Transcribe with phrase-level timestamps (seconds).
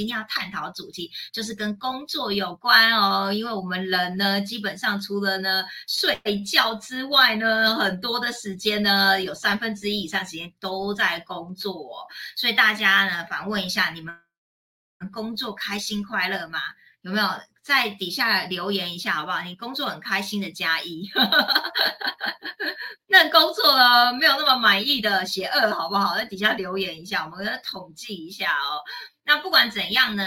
[0.00, 14.18] 今天要探讨主题就是跟工作有关哦，因为我们人呢，基本上除了呢睡觉之外呢，很多的时间呢，有三分之一以上时间都在工作，所以大家呢，反问一下，你们
[15.12, 16.58] 工作开心快乐吗？
[17.02, 17.28] 有没有
[17.62, 19.42] 在底下留言一下，好不好？
[19.42, 21.06] 你工作很开心的加一，
[23.06, 26.16] 那工作呢没有那么满意的写二，好不好？
[26.16, 28.80] 在底下留言一下，我们来统计一下哦。
[29.24, 30.24] 那不管怎样呢，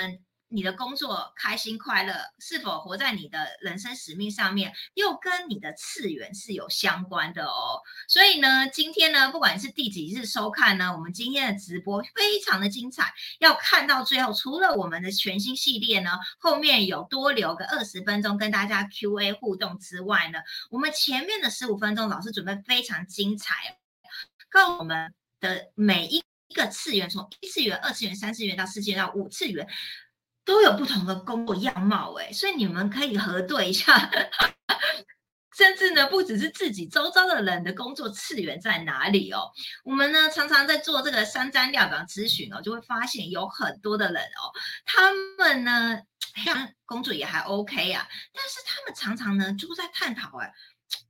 [0.49, 7.81] 你的工作开心快乐，是否活在你的人生使命上面，又跟你的次元是有相关的哦。
[8.07, 20.37] 所以呢，今天呢，不管是第几日收看呢，我们今天的直播非常的精彩，要看到最后，除了我们的全新系列呢，后面有多留个二十分钟跟大家 Q&A 互动之外呢，
[20.69, 23.79] 我们前面的十五分钟老师准备非常精彩，
[24.51, 26.23] 告诉我们的每一。
[26.53, 29.67] 一个次元，从一次元、二次元、三次元到四次元到五次元，
[30.45, 34.11] 都有不同的工作样貌，哎，所以你们可以核对一下，
[35.57, 39.49] 甚至呢，不只是自己周遭的人的工作次元在哪里哦。
[39.83, 44.53] 我们呢，常常在做这个三张料表咨询哦，就会发现有很多的人哦，
[44.85, 45.99] 他们呢，
[46.85, 50.53] 工作也还 OK 啊，但是他们常常呢，就在探讨，哎。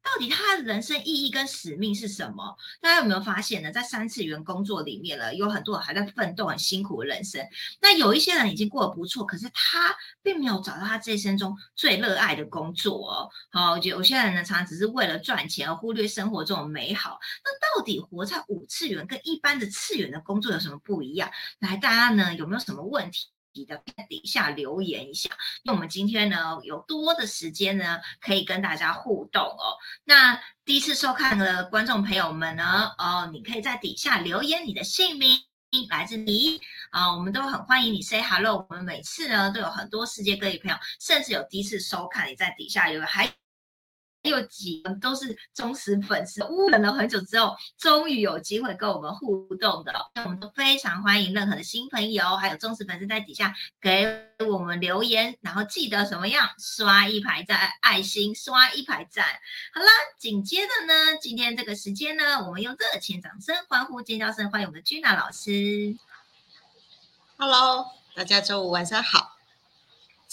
[0.03, 2.55] 到底他的人生意义跟使命是什么？
[2.81, 3.71] 大家有没有发现呢？
[3.71, 7.43] 在三次元工作里面了，有很多人还在奋斗，很辛苦的人生。
[7.81, 13.29] 那有一些人已经过得不错，可是他并没有找到他这一生中最热爱的工作哦。
[13.51, 17.17] 好，有些人呢，常常只是为了赚钱而忽略生活中的美好。
[17.43, 21.31] 那到底活在五次元跟一般的次元的工作有什么不一样？
[21.59, 23.32] 来，大家呢有没有什么问题？
[23.63, 25.29] 的底下留言一下，
[25.63, 29.77] 那我们今天呢有多的时间呢，可以跟大家互动哦。
[30.03, 35.37] 那第一次收看的观众朋友们呢，哦，你可以在底下留言你的姓名，
[35.89, 36.59] 来自你
[36.89, 38.65] 啊，我们都很欢迎你 say hello。
[38.67, 43.31] 我们每次呢都有很多世界各地朋友，甚至有第一次收看，你在底下留言还。
[44.29, 46.39] 有几都是忠实粉丝，
[46.71, 59.25] 等了很久之后，终于有机会跟我们互动的，我们都非常欢迎任何的新朋友，还有忠实粉丝在底下给我们留言，然后记得什么样，刷一排赞，爱心刷一排赞。
[59.73, 65.97] 好啦，紧接着呢，今天这个时间呢，我们用热情掌声、欢呼尖叫声欢迎我们的君娜老师。
[67.35, 69.37] Hello，大家周五晚上好。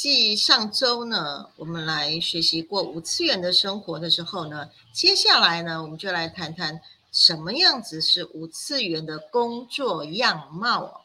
[0.02, 6.80] 继上周呢，我们来学习过五次元的生活的时候呢，接下来呢，我们就来谈谈
[7.12, 11.00] 什么样子是五次元的工作样貌哦。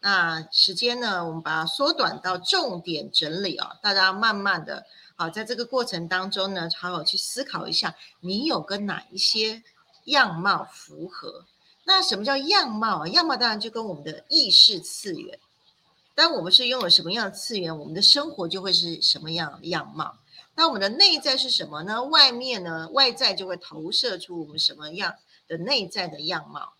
[0.00, 9.62] 那时间呢，我们把它缩短到重点整理哦，大家慢慢的，好，在这个过程当中呢，好好去思考一下，你有跟哪一些
[10.06, 11.46] 样貌符合？
[11.84, 13.06] 那什么叫样貌啊？
[13.06, 15.38] 样貌当然就跟我们的意识次元。
[16.14, 20.18] 当我们是拥有什么样的次元，我们的生活就会是什么样样貌。
[20.54, 22.02] 那我们的内在是什么呢？
[22.04, 25.14] 外面呢，外在就会投射出我们什么样
[25.48, 26.74] 的内在的样貌。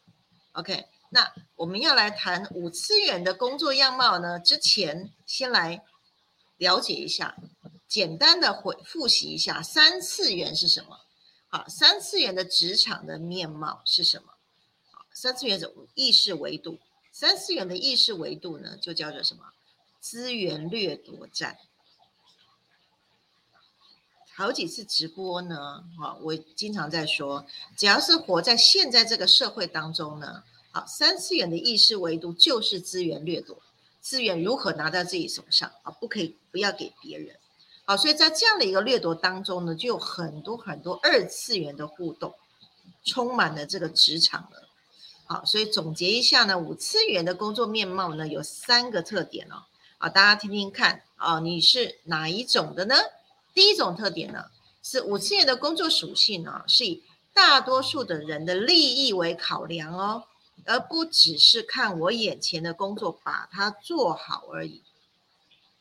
[0.53, 4.39] OK，那我们要来谈五次元的工作样貌呢？
[4.39, 5.83] 之前先来
[6.59, 7.35] 了解一下，
[7.89, 10.99] 简单的回复习一下三次元是什么。
[11.49, 14.35] 好，三次元的职场的面貌是什么？
[14.91, 16.79] 好，三次元的意识维度。
[17.13, 19.45] 三次元的意识维度呢，就叫做什么？
[20.01, 21.59] 资源掠夺战。
[24.35, 27.47] 好几次直播呢，哈，我经常在说，
[27.77, 30.43] 只要是活在现在这个社会当中呢，
[30.73, 33.61] 好，三次元的意识维度就是资源掠夺，
[34.01, 35.93] 资源如何拿到自己手上啊？
[35.93, 37.37] 不可以不要给别人。
[37.85, 42.35] 好，所以在这样的一个掠夺当中呢，就有很多很多二次元的互动，
[43.05, 44.62] 充满了这个职场了。
[45.33, 49.63] 好，所以总结一下呢，五次元的工作面貌呢有三个特点哦。
[49.97, 52.97] 啊，大家听听看啊，你是哪一种的呢？
[53.55, 54.45] 第一种特点呢
[54.83, 60.25] 是五次元的工作属性呢是以大多数的人的利益为考量哦，
[60.67, 64.83] 而不只是看我眼前的工作把它做好而已。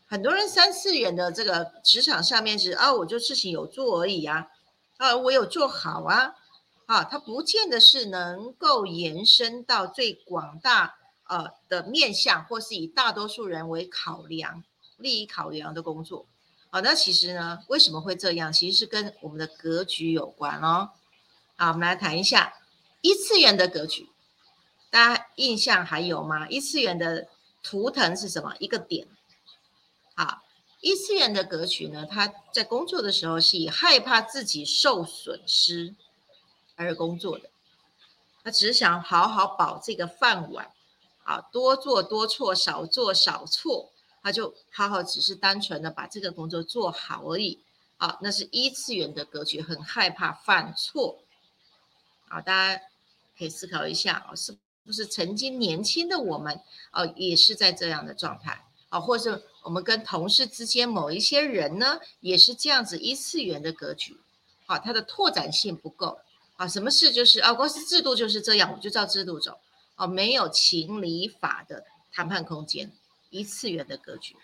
[0.08, 4.48] 很多人三次元的这个职场上面是啊，我就事情有做而已啊，
[4.96, 6.36] 啊，我有做好啊。
[6.92, 14.62] 啊，它不见得是能够延伸到最广大呃的面向，或是以大多数人为考量、
[14.98, 16.26] 利益考量的工作。
[16.70, 18.52] 好，那其实呢，为什么会这样？
[18.52, 20.90] 其实是跟我们的格局有关哦。
[21.56, 22.56] 好，我们来谈一下
[23.00, 24.10] 一次元的格局，
[24.90, 26.50] 大家印象还有吗？
[26.50, 27.30] 一次元的
[27.64, 28.54] 图腾是什么？
[28.60, 29.08] 一个点。
[30.14, 30.42] 好，
[30.82, 35.96] 一次元的格局呢，他在工作的时候是以害怕自己受损失。
[36.86, 37.50] 而工作的，
[38.44, 40.72] 他只想好好保这个饭碗，
[41.24, 43.92] 啊，多做多错，少做少错，
[44.24, 47.60] 他就好好只是单纯的把这个工作做好而已。
[47.98, 51.20] 啊，那是一次元的格局，很害怕犯错。
[52.30, 52.82] 啊，大家
[53.38, 64.18] 可以思考一下啊，是不是曾经年轻的我们啊，也是在这样的状态啊，或者我们跟同事之间某一些人呢，也是这样子一次元的格局。
[64.66, 66.18] 啊，它的拓展性不够。
[66.62, 69.60] 啊，什么事就是啊，公司制度就是这样，我就照制度走。
[69.96, 72.92] 哦，没有情理法的谈判空间，
[73.32, 74.36] 一次元的格局。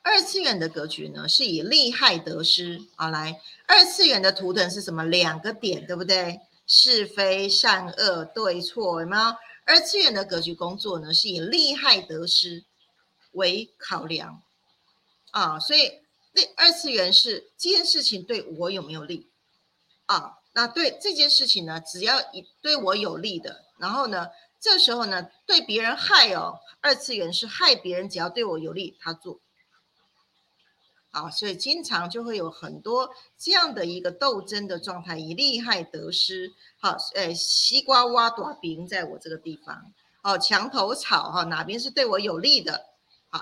[0.00, 3.38] 二次元的格局呢，是以利害得失啊来。
[3.66, 5.04] 二次元的图腾是什么？
[5.04, 6.40] 两个点，对不对？
[6.66, 9.36] 是非善恶对错，有没有？
[9.66, 12.64] 二次元的格局工作呢，是以利害得失
[13.32, 14.40] 为考量
[15.32, 16.00] 啊，所以
[16.32, 19.28] 那二次元是这件事情对我有没有利
[20.06, 20.38] 啊？
[20.52, 23.64] 那对这件事情呢，只要以对我有利的。
[23.78, 29.40] 然后呢，这时候呢，对别人害哦，二次元是害别人，只要对我有利，他做。
[31.12, 36.52] 好，所以经常就会有很多这样的一个斗争的状态，以利害得失。
[36.78, 39.92] 好，诶，西瓜挖短饼在我这个地方，
[40.22, 42.86] 哦，墙头草哈，哪边是对我有利的？
[43.28, 43.40] 好，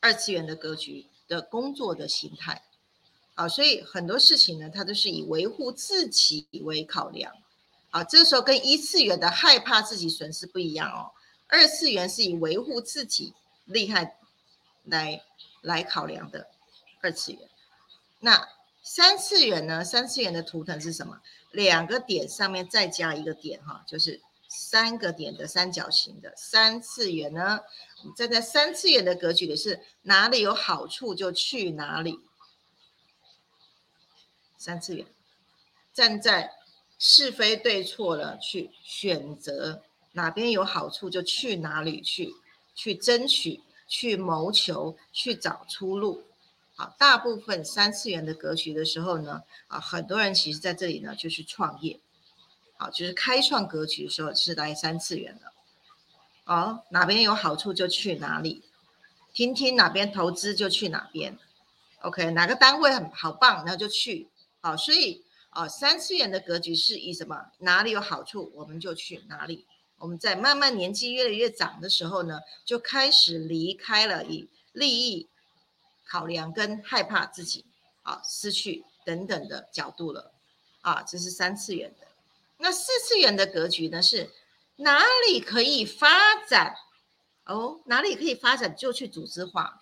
[0.00, 2.62] 二次元的格局的工作的形态。
[3.34, 7.32] 啊，所以很多事情呢，它都是以维护自己为考量。
[7.90, 11.12] 啊，这个时候跟一次元的害怕自己损失不一样哦。
[11.46, 13.32] 二次元是以维护自己
[13.66, 14.16] 厉害
[14.84, 15.22] 来
[15.62, 16.48] 来考量的
[17.02, 17.40] 二次元。
[18.20, 18.48] 那
[18.82, 19.84] 三次元呢？
[19.84, 21.20] 三次元的图腾是什么？
[21.52, 27.60] 两个点上面再加一个点哈，就是三个点的三角形的三次元呢。
[28.16, 32.18] 站在三次元的格局里是哪里有好处就去哪里。
[34.64, 35.06] 三次元
[35.92, 36.52] 站在。
[36.96, 39.82] 是非对错了，去选择
[40.12, 42.32] 哪边有好处就去哪里去，
[42.74, 46.22] 去争取，去谋求，去找出路。
[46.76, 51.98] 好，大部分三次元的格局的时候呢，啊，很多人其实在这里呢就是创业，
[52.78, 55.52] 好，就是开创格局的时候是来三次元的。
[56.44, 58.62] 哦，哪边有好处就去哪里，
[59.34, 61.36] 听听哪边投资就去哪边。
[62.02, 64.28] OK，哪个单位很好棒，然后就去。
[64.64, 65.22] 好，所以。
[65.54, 67.52] 啊，三次元的格局是以什么？
[67.58, 69.64] 哪里有好处，我们就去哪里。
[69.98, 75.28] 我们在慢慢年纪越来越长的时候呢，就开始离开了以利益
[76.04, 77.64] 考量跟害怕自己
[78.02, 80.32] 啊失去等等的角度了。
[80.80, 82.08] 啊，这是三次元的。
[82.58, 84.02] 那四次元的格局呢？
[84.02, 84.32] 是
[84.74, 86.74] 哪里可以发展？
[87.44, 89.80] 哦，哪里可以发展就去组织化。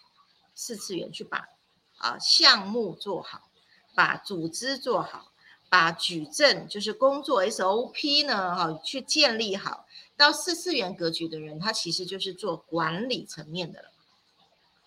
[0.55, 1.49] 四次元去把
[1.97, 3.49] 啊项目做好，
[3.95, 5.29] 把组织做好。
[5.69, 9.87] 把矩阵就是工作 SOP 呢，哈，去建立好。
[10.19, 13.89] 到四次元格局的人，他其实就是做管理层面的了。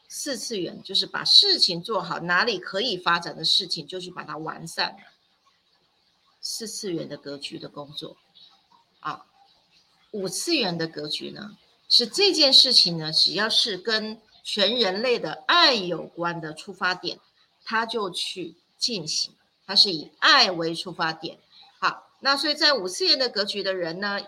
[0.08, 4.98] 四次元就是把事情做好，哪里可以发展的事情，就去把它完善了。
[6.40, 8.18] 四次元的格局的工作，
[9.00, 9.26] 啊，
[10.12, 11.58] 五次元的格局呢，
[11.90, 17.20] 是这件事情呢，只要是跟全人类的爱有关的出发点，
[17.64, 19.34] 他就去进行。
[19.68, 21.40] 它是以爱为出发点，
[21.80, 24.20] 好，那所以在五次元的格局的人呢，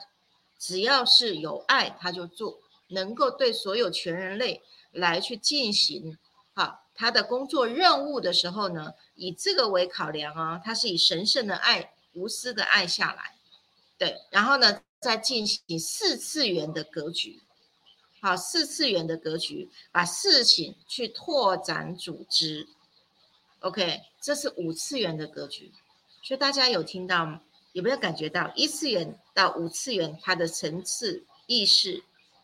[0.58, 6.18] 只要是有爱，他就做，能够对所有全人类来去进行，
[6.56, 13.36] 好，他的工作任务的时候呢，以这个为考量啊，他是以神圣的爱、无私的爱下来，
[14.00, 17.40] 对，然后呢，再进行四次元的格局，
[18.22, 22.68] 好，四次元的格局，把事情去拓展组织。
[23.62, 25.72] OK，这是五次元的格局，
[26.22, 27.40] 所以大家有听到
[27.72, 32.04] 有没有感觉到一次元到五次元它的层次意识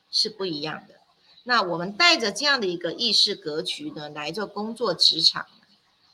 [0.09, 0.95] 是不一样的？
[1.43, 5.45] 那我们带着这样的一个意识格局呢来做工作职场，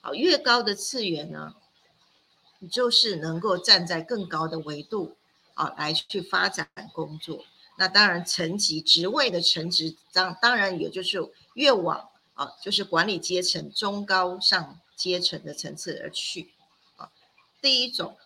[0.01, 1.53] 好，越高的次元呢，
[2.57, 5.17] 你就是能够站在更高的维度
[5.53, 7.45] 啊来去发展工作。
[7.77, 11.19] 那当然层级职位的层级，当当然也就是
[11.53, 14.79] 越往啊就是管理阶层中高上。
[14.99, 16.51] 阶层的层次而去
[16.97, 17.09] 啊，
[17.61, 18.17] 第一种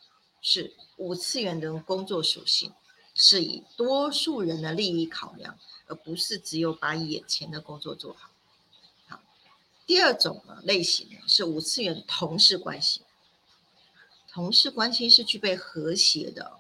[0.42, 2.74] 是五次元的工作属性，
[3.14, 8.32] 是以多数人的利益考量，而不是只有把眼前的工作做好。
[9.08, 9.22] 好，
[9.86, 13.02] 第二种呢类型呢是五次元同事关系，
[14.32, 16.54] 同事关系是具备和谐的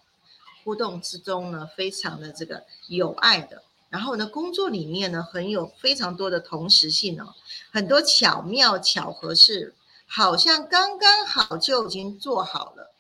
[0.64, 3.64] 互动之中呢，非常的这个有爱的。
[3.90, 7.34] 然后呢，工作里面呢很有非常多的同时性哦，
[7.72, 9.74] 很多巧妙巧合是。
[10.16, 12.94] 好像刚刚好就已经做好了，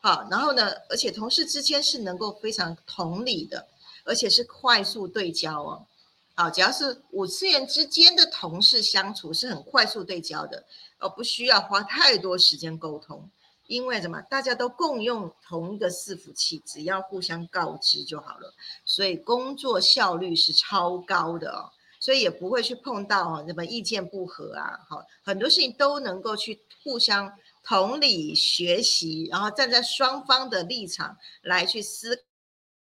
[0.00, 3.68] 好，然后呢，而且同事之间是能够非常同理的，
[4.02, 5.86] 而且是快速对焦哦，
[6.34, 10.64] 好，只要是五次元之间的同事相处是很快速对焦的，
[10.98, 13.30] 而不需要花太多时间沟通，
[13.68, 14.20] 因为什么？
[14.22, 18.52] 大家都共用同一个伺服器，只要互相告知就好了，
[18.84, 21.70] 所以工作效率是超高的哦。
[22.08, 27.30] 所以也不会去碰到什么意见不合啊，好，很多事情都能够去互相
[27.62, 32.24] 同理学习，然后站在双方的立场来去思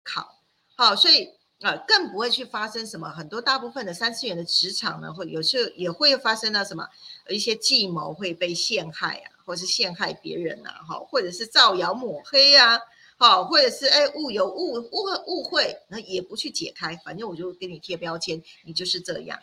[0.04, 0.40] 考，
[0.76, 1.38] 好，所以。
[1.64, 6.90] 呃，更不会去发生什么很多大部分的三次元的职场呢，会有时候也会发生到什么
[7.30, 12.80] 一些计谋会被陷害啊，或是陷害别人呐，哈，或者是造谣抹黑啊，
[13.22, 19.40] 好，或者是哎误有误误误会，那也不去解开，反正我就给你贴标签，你就是这样，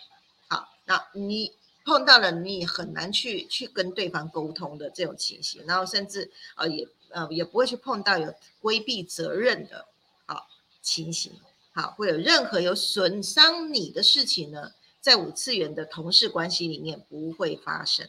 [0.49, 1.52] 好，那你
[1.85, 9.87] 碰到了你很难去去跟对方沟通的这种情形，然后甚至呃也呃也不会去碰到有规避责任的
[10.26, 10.49] 好
[10.82, 11.32] 情形。
[11.73, 18.08] 好，会有任何有损伤你的事情呢，在五次元的同事关系里面不会发生。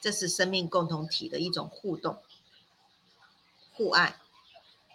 [0.00, 2.18] 这是生命共同体的一种互动、
[3.80, 4.16] 互爱，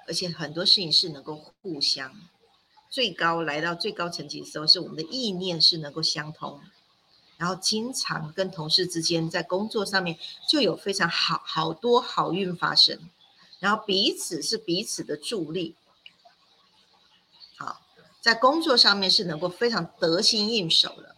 [0.07, 2.13] 而且很多事情是能够互相。
[2.87, 6.61] 最高来到最高层级的时候，是我们的意念是能够相通，
[7.37, 13.09] 然后经常跟同事之间在工作上面就有非常好好多好运发生，
[13.59, 15.73] 然后彼此是彼此的助力。
[17.57, 17.81] 好
[18.21, 21.15] 在工作上面是能够非常得心应手的，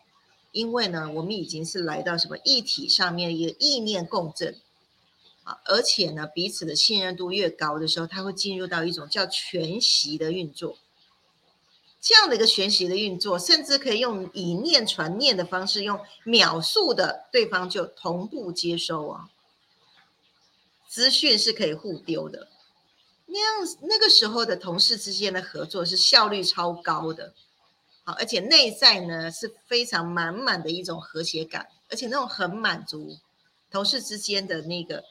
[0.54, 4.56] 因为呢，我们已经是来到什么一体上面一个意念共振
[5.66, 10.78] 而且呢，彼此的信任度越高的时候，它会进入到一种叫全息的运作，
[12.02, 19.30] 这样的一个全息的运作，甚至可以用以念传念的方式，用秒速的对方就同步接收啊，
[20.88, 22.50] 资讯是可以互丢的。
[23.28, 27.34] 那样那个时候的同事之间的合作是效率超高的，
[28.04, 33.18] 好，而且内在呢是非常满满的一种和谐感，而且那种很满足，
[33.70, 35.04] 同事之间的那个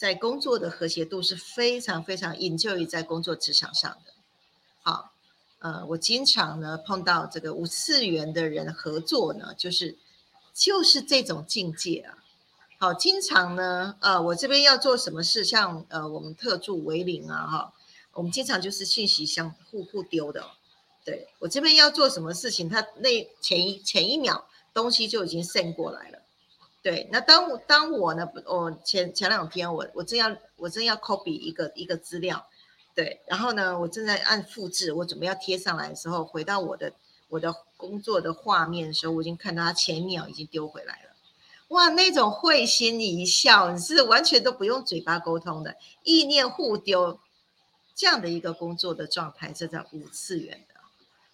[0.00, 4.14] 在工作的和谐度是非常非常引咎于在工作职场上的。
[4.80, 5.12] 好，
[5.58, 9.98] 呃，我经常呢碰到这个五次元的人合作呢，就是
[10.54, 12.16] 就是这种境界啊。
[12.78, 17.74] 好，经常呢，呃，我这边要做什么事，像呃，我们特助为零啊，哈，
[18.14, 20.42] 我们经常就是信息相互互丢的，
[21.04, 26.19] 对我这边要做什么事情，他那前一前一秒东西就已经渗过来了，
[26.82, 32.46] 对，那当我当我呢，我前前两天我我正要我正要 copy 一个一个资料，
[32.94, 36.92] 对，然后呢，我正在按复制，我准备要贴上来的时候，回到我的
[37.28, 41.10] 我的工作的画面的时候，我已经看到他前一秒已经丢回来了。
[41.68, 47.20] 哇，那种会心一笑，你是完全都不用嘴巴沟通的，意念互丢，
[47.94, 50.80] 这样的一个工作的状态，是在五次元的。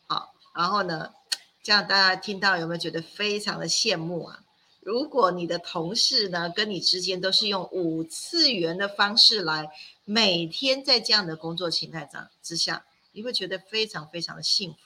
[0.09, 1.15] 好，然后呢，
[1.63, 4.41] 这样大家听到有没有觉得非常的羡慕啊？
[4.87, 9.69] 如果你的同事呢，跟你之间都是用五次元的方式来
[10.05, 14.79] 每天在这样的工作形态上之下，你会觉得非常非常的幸福。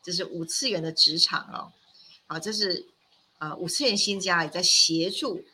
[0.00, 1.72] 这是五次元的职场哦，
[2.28, 2.86] 好，这是。
[3.38, 5.44] 啊，五次元新家也在协助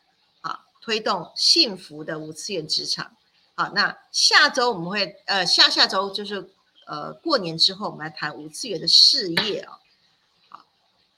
[0.42, 3.16] 啊，推动幸福的五次元职场。
[3.56, 6.48] 好，那下周我们会呃，下下周就是
[6.86, 9.80] 呃，过年之后我们来谈五次元的事业啊。
[10.48, 10.64] 好，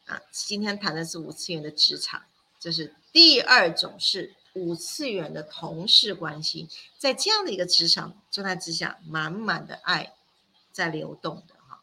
[0.07, 2.23] 啊，今天谈的是五次元的职场，
[2.65, 6.67] 这是第二种是五次元的同事关系，
[6.97, 10.15] 在这样的一个职场状态之下，满满的爱
[10.73, 11.83] 在流动的哈。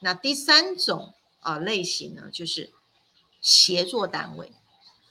[0.00, 2.70] 那第三种啊类型呢，就是。
[3.40, 4.50] 协作单位，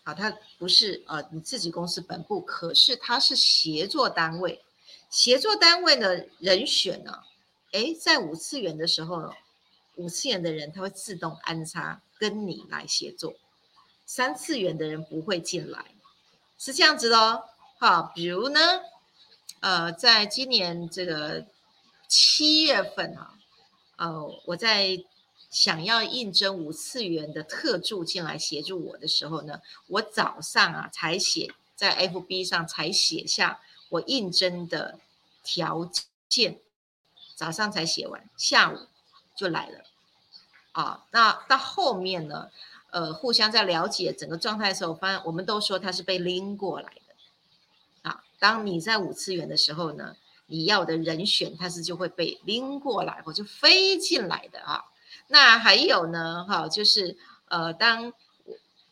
[0.03, 4.61] 好，它不是呃你自己公司本部，可是它是协作单位。
[5.09, 7.23] 协作单位的人选呢，
[7.71, 9.33] 哎，在五次元的时候，
[9.95, 13.33] 五次元的人他会自动安插跟你来协作，
[14.07, 15.85] 三次元的人不会进来，
[16.57, 17.43] 是这样子的哦。
[17.77, 18.59] 好，比如呢，
[19.59, 21.45] 呃，在今年这个
[22.07, 23.35] 七月份啊，
[23.97, 25.03] 呃，我在。
[25.49, 34.99] 想要应征五次元的特助进来协助我的时候呢，我早上啊才写在 FB 上才写下我应征的
[35.43, 35.89] 条
[36.27, 36.59] 件，
[37.33, 38.87] 早上才写完，下午
[39.37, 39.85] 就来了。
[40.73, 42.51] 啊，那到后面呢，
[42.91, 48.09] 呃，互相在了解整个状态的时候，发现我们都说他是被拎过来的。
[48.09, 50.15] 啊，当你在五次元的时候呢，
[50.45, 54.85] 你要的人选他是就会被拎过来或就飞进来的啊。
[55.27, 57.17] 那还有呢，哈，就是
[57.49, 58.13] 呃，当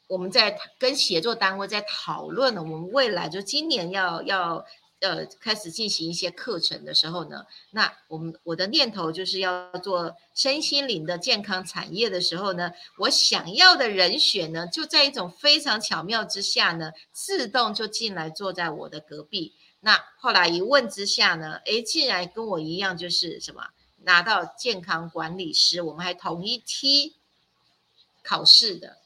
[0.08, 4.66] 我们在跟协作单位在讨论呢，我们未来就今年要要
[5.06, 19.54] 呃开始进行一些课程的时候呢，那我们我的念头就是要做身心灵的健康产业的时候呢，我想要的人选呢，就在一种非常巧妙之下呢，自动就进来坐在我的隔壁。
[19.80, 23.68] 那后来一问之下呢，诶，竟然跟我一样，就是什么
[24.04, 27.16] 拿到健康管理师，我们还同一梯
[28.24, 28.98] 考试的，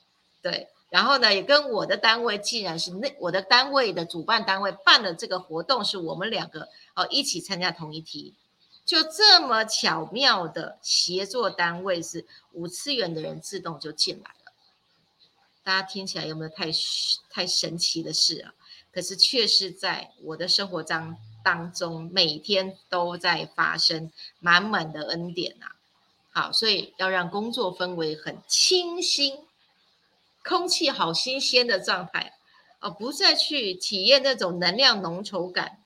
[0.42, 0.70] 对。
[0.90, 8.34] 然后呢，也跟我的单位，既然是那我的单位的主办单位办的这个活动，是我们两个哦一起参加同一题，
[8.86, 14.52] 就这么巧妙的协作单位是五次元的人自动就进来了。
[15.64, 16.72] 大家听起来有没有太
[17.30, 18.54] 太神奇的事啊？
[18.92, 25.68] 可是却是在我的生活当当中，每天都在发生，满满的恩典呐。
[26.32, 29.38] 好，所以要让工作氛围很清新，
[30.50, 32.34] 空气好新鲜的状态，
[32.80, 35.78] 哦，不再去体验那种能量浓稠感，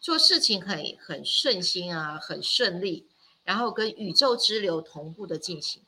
[0.00, 3.06] 做事情很很顺心啊，很顺利，
[3.44, 5.80] 然后跟宇宙之流同步的进行。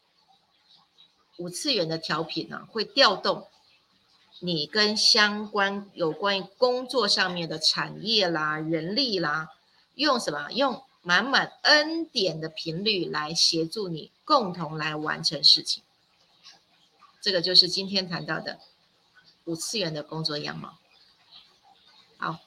[1.38, 3.48] 五次元的调频呢，会调动。
[4.38, 9.48] 你跟相关有关于工作上面的产业啦、人力啦，
[9.96, 10.48] 用什么？
[10.52, 15.82] 用满满恩典的频率来协助你，共同来完成事情。
[17.22, 18.58] 这个就是今天谈到的
[19.44, 20.76] 五次元的工作样貌。
[22.18, 22.40] 好，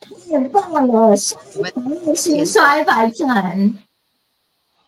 [0.00, 1.14] 太棒了！
[1.14, 3.78] 心衰百转。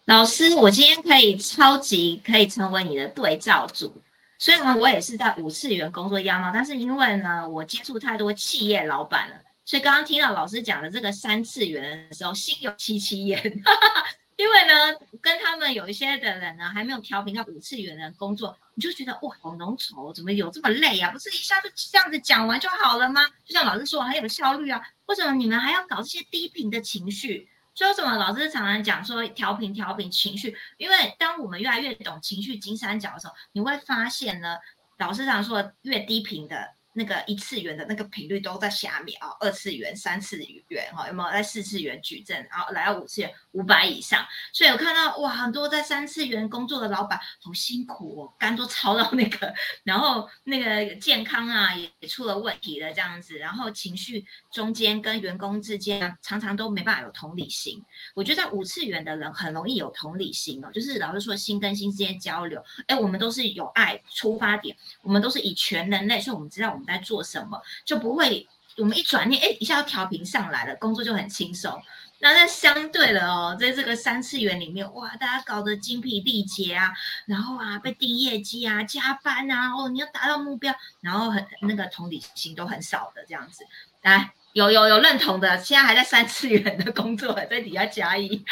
[0.06, 4.02] 老师，我今天可以超级可以成为你的对照组。
[4.38, 9.36] 虽然我也是在五次元工作样貌，但是因为呢，我接触太多企业老板了，
[9.66, 13.38] 所以刚刚听到老师讲的这个三次元的时候，心有戚戚焉。
[14.40, 21.10] 因为呢，跟他们有一些的人呢，还没有调频到五次元的工作，你就觉得哇，好浓稠，怎么有这么累啊？
[21.10, 23.20] 不是一下就这样子讲完就好了吗？
[23.44, 27.50] 就像老师说，很有效率啊，为什么你们还要搞这些低频的情绪？
[27.74, 28.16] 所以什么？
[28.16, 34.56] 老师常常讲说调频调频情绪，因为当我们越来越懂情绪金三角的时候，你会发现呢，
[34.96, 36.70] 老师常说越低频的。
[36.92, 40.36] 那个一次元的那个频率都在下面啊，二次元、三次
[40.68, 42.36] 元哈，有没有在四次元矩阵？
[42.50, 57.80] 然后来到五次元五百以上，所以我看到哇，很多在三次元工作的老板好辛苦哦，肝都超到那个，然后那个健康啊也出了问题了这样子，然后情绪中间跟员工之间常常都没办法有同理心。
[58.16, 66.79] 我觉得在五次元的人很容易有同理心哦，就是老师说心跟心之间交流，哎，我们都是有爱出发点，我们都是以全人类，所以我们知道。
[66.84, 71.80] 在做什么就不会，我们一转念，哎，一下调频上来了，工作就很轻松。
[72.22, 76.92] 那在相对的哦，在这个三次元里面，哇，大家搞得精疲力竭啊，
[77.24, 83.64] 然后啊，被定业绩啊，加班啊，哦，你要达到目标，然后很那个同理心都很少的这样子。
[84.02, 88.44] 来，有有有认同的，现在还在三次元的工作，在底下加一。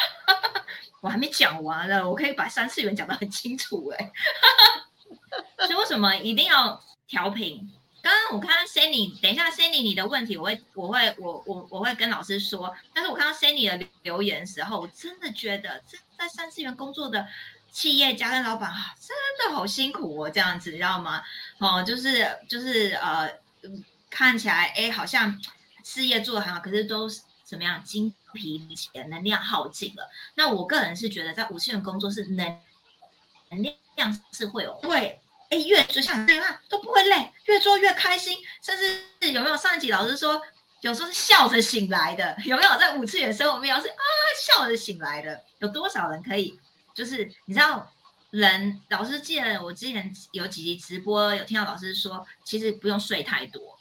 [1.01, 4.11] 我还没讲完呢，我可以把三次元讲得很清楚哎。
[5.59, 7.71] 所以为什么一定要调频？
[8.01, 12.75] 刚刚我看到 Sandy，等一下 Sandy 你的问题，我会我会我我我会跟老师说。
[12.95, 15.83] 但是我看到 Sandy 的留言的时候，我真的觉得
[16.17, 17.27] 在三次元工作的
[17.71, 19.17] 企业家跟老板啊，真
[19.49, 21.23] 的好辛苦哦，这样子，你知道吗？
[21.59, 23.29] 哦，就是就是呃，
[24.09, 25.39] 看起来哎，好像
[25.85, 27.09] 事业做得很好，可是都
[27.45, 30.09] 怎么样，精疲力竭，能量耗尽了。
[30.35, 32.61] 那我个人是觉得，在五次元工作是能
[33.51, 33.63] 能
[33.97, 35.21] 量是会有会。
[35.51, 40.41] 哎，越就像这样都不会累，越做越开心，甚至有没有上一集老师说，
[40.83, 43.95] 有时候是笑着醒来的，有没有在五次元生活面是啊
[44.47, 45.43] 笑着醒来的？
[45.61, 46.59] 有多少人可以？
[46.95, 47.91] 就是你知道，
[48.31, 53.79] 人老师记得我之前有几集直播，有听到老师说，其实不用睡太多。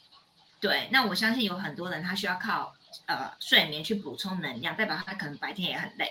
[0.60, 2.74] 对，那我相信有很多人他需要靠
[3.06, 6.08] 呃睡眠去补充能量，代表他可能白天也很累。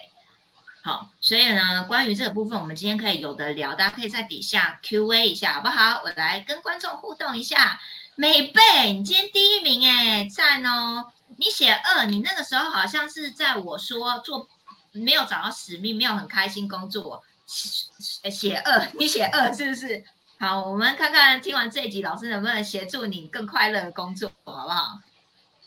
[0.87, 6.01] 好，所以呢，关于这个部分，我们今天可以有的聊，大家可以在底下 Q A 一下，好不好？
[6.05, 7.77] 我来跟观众互动一下。
[8.15, 11.11] 美贝，你今天第一名哎，赞哦！
[11.35, 14.47] 你写二，你那个时候好像是在我说做
[14.93, 20.01] 没有找到使命，没有很开心工作，写二，你写二是不是？
[20.39, 25.01] 好，我们看看听完这一集，老师能不能协助你更快乐的工作，好不好？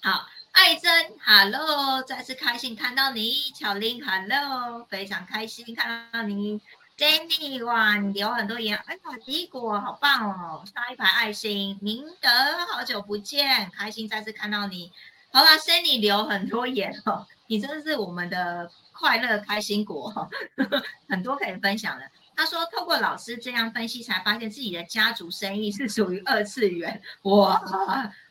[0.01, 0.27] 好。
[0.63, 0.93] 爱珍
[1.25, 3.51] ，Hello，再次开心看到你。
[3.59, 6.61] 巧玲，Hello，非常开心看到你。
[6.99, 11.79] Jenny，哇，你留很多言，哎呀，迪果好棒哦，刷一排爱心。
[11.81, 12.29] 明德，
[12.71, 14.93] 好久不见，开心再次看到你。
[15.33, 20.31] 好啦 s a n d y 留很多言哦，你真的是我们的快乐开心果，
[21.09, 22.05] 很多可以分享的。
[22.37, 27.01] 他说，透过老师这样分析，才发现自己的家族生意是属于二次元。
[27.23, 27.59] 哇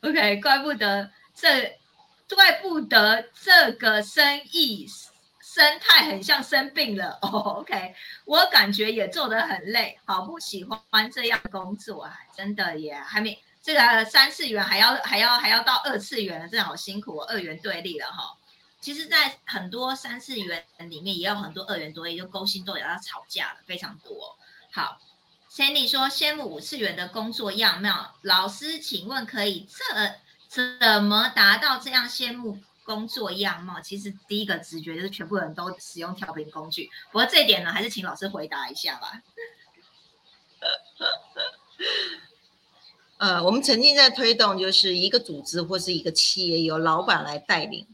[0.01, 1.09] ，OK，怪不得。
[1.33, 1.78] 这
[2.35, 4.87] 怪不得这个生意
[5.41, 7.17] 生态很像生病了。
[7.23, 18.35] 哦，OK，我感觉也做得很累，好不喜欢这样工作啊，真的也还没这个三次元还要还要还要到二次元了，真的好辛苦，二元对立了哈。
[18.81, 24.37] 其实，在很多三次元里面，也有很多二元对立，就勾心斗角要吵架了，非常多。
[24.71, 24.97] 好
[25.51, 30.13] ，Sandy 说羡慕五次元的工作样貌，老师，请问可以这
[30.49, 33.79] 怎么达到这样羡慕工作样貌？
[33.79, 39.21] 其实第一个直觉就是全部人都使用调频工具，不过这一点呢，还是请老师回答一下吧。
[43.17, 47.85] 呃，我们曾经在推动，就是一个组织或是一个企业由老板来带领。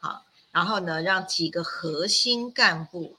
[0.00, 3.16] 好然后呢，让几个核心干部，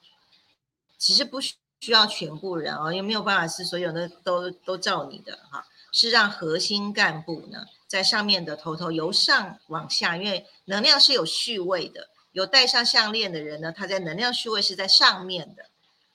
[0.97, 15.65] 其实不需需要全部人哦，因为没有办法是所有的都都照你的哈，是让核心干部呢在上面的头头由上往下，因为能量是有序位的，有戴上项链的人呢，他在能量序位是在上面的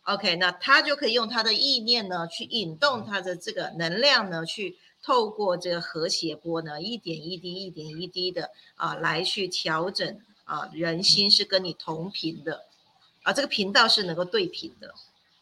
[0.05, 10.21] ，OK，那他就可以用他的意念呢去引动他的这个能量呢，去透过这个和谐波呢，一点一滴、一点一滴的啊来去调整。
[10.49, 12.65] 啊，人心是跟你同频的，
[13.23, 14.95] 啊，这个频道是能够对频的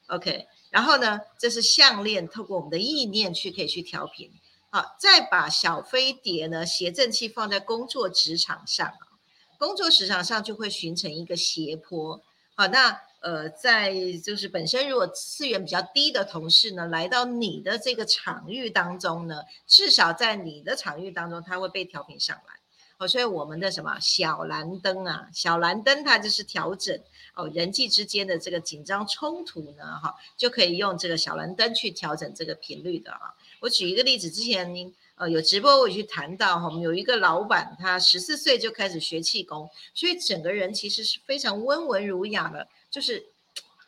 [0.08, 0.48] ，OK。
[0.70, 4.28] 然后呢，这是项链，透过我们的意念去可以去调频。
[4.76, 9.16] 好，再把小飞碟呢，谐振器放在工作职场上啊，
[9.58, 12.20] 工作职场上就会形成一个斜坡。
[12.54, 22.60] 好，那呃，在就是本身如果次元比较低的同事呢，来到你的这个场域当中呢，至少在你的场域当中，他会被调频上来。
[22.98, 27.00] 好，所以我们的什么小蓝灯啊，小蓝灯它就是调整
[27.36, 33.32] 哦人际之间的这个紧张冲突呢，哈，就可以用这个小蓝灯去调整这个频率的啊。
[33.60, 43.26] 我举一个例子，之前呃有直播我也去谈到哈，我们有一个老板，他十四岁就开始学气功，所以整个人其实是非常温文儒雅的，就是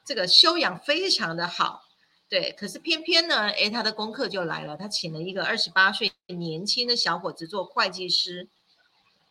[0.04, 1.84] 这个修养非常的好，
[2.28, 2.52] 对。
[2.52, 8.48] 可是偏偏呢，诶，他的功课就来了，他请了一个二十八岁年轻的小伙子做会计师。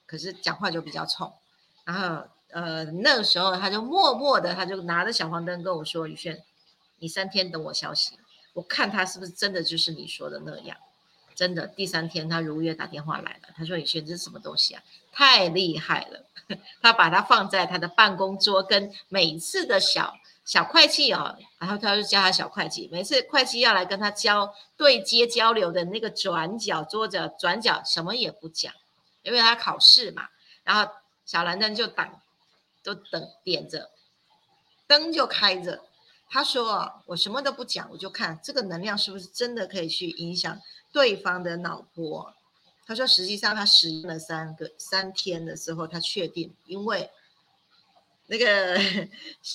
[0.06, 1.34] 可是讲话就比较冲，
[1.84, 6.44] 然后呃那个时候他就默默的，他就拿着小黄灯跟我说：“宇轩，
[7.00, 8.18] 你三天等我消息，
[8.54, 10.78] 我看他是不是真的就是你说的那样。”
[11.36, 14.82] 真的，第三天他如约打电话来了，他说：“宇轩，这是什么东西啊？
[15.12, 16.26] 太厉害了！”
[16.82, 28.74] 他把它放在他的办公桌，跟每次的小小会计啊，然后他就叫他小会计，每次会计要来跟他交对接交流的那个转角桌子转角什么也不讲。
[29.24, 30.30] 因为他考试嘛，
[30.64, 30.90] 然后
[31.26, 32.22] 小蓝灯就挡，
[32.88, 33.90] 都等点着，
[34.88, 35.84] 灯就开着。
[36.30, 40.58] 他说：“我什么都不讲，我就看这个能量是不是真的可以去影响
[40.94, 42.34] 对方的脑波。”
[42.88, 47.12] 他说：“实际上他使用了三个三天的时候，他确定，因为
[48.28, 48.80] 那个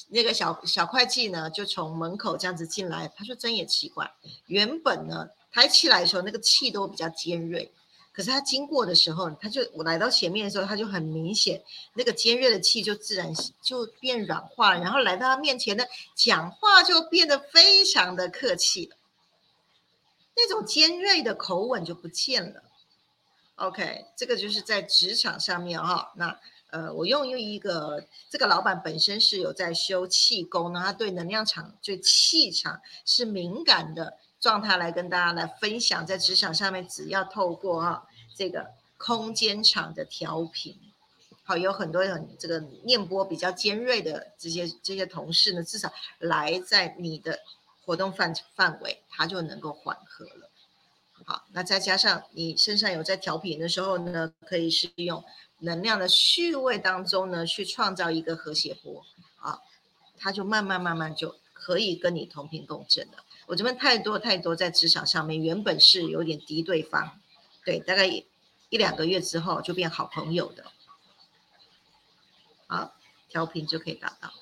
[0.09, 3.09] 那个小小会计呢，就从门口这样子进来。
[3.09, 4.13] 他说真也奇怪，
[4.47, 7.73] 原本呢，抬起来的时候那个气都比较尖锐。”
[8.13, 11.63] 可是他经过的时候，他就我来到前面的时候，他就很明显，
[11.95, 14.81] 那个尖锐的气就自然就变软化了。
[14.81, 18.93] 然后来到他面前呢，讲话就变得非常的客气，
[20.37, 22.63] 那种尖锐的口吻就不见了。
[23.57, 26.13] OK，这个就是在职场上面哈。
[26.17, 26.39] 那
[26.71, 34.19] 呃，我用用一个这个老板本身是有在修气功呢，他对能量场、对气场是敏感的。
[34.43, 40.77] 状态来跟大家来分享，在职场上面，只要透过哈这个空间场的调频，
[41.45, 47.39] 好，有很多很这个念波比较尖锐的这些这些同事呢，至少来在你的
[47.85, 50.51] 活动范范围，它就能够缓和了。
[51.25, 55.25] 好，那再加上你身上有在调频的时候呢，可以是用
[55.61, 59.05] 能量的序位当中呢，去创造一个和谐波
[59.39, 59.61] 啊，
[60.19, 63.19] 它就慢慢慢慢就可以跟你同频共振了。
[63.47, 67.19] 我这边太多太多在职场上面，原本是有点敌对方，
[67.65, 68.25] 对，大概一
[68.71, 70.65] 两个月之后就变好朋友的，
[72.69, 72.95] 好，
[73.29, 74.33] 调频就可以达到，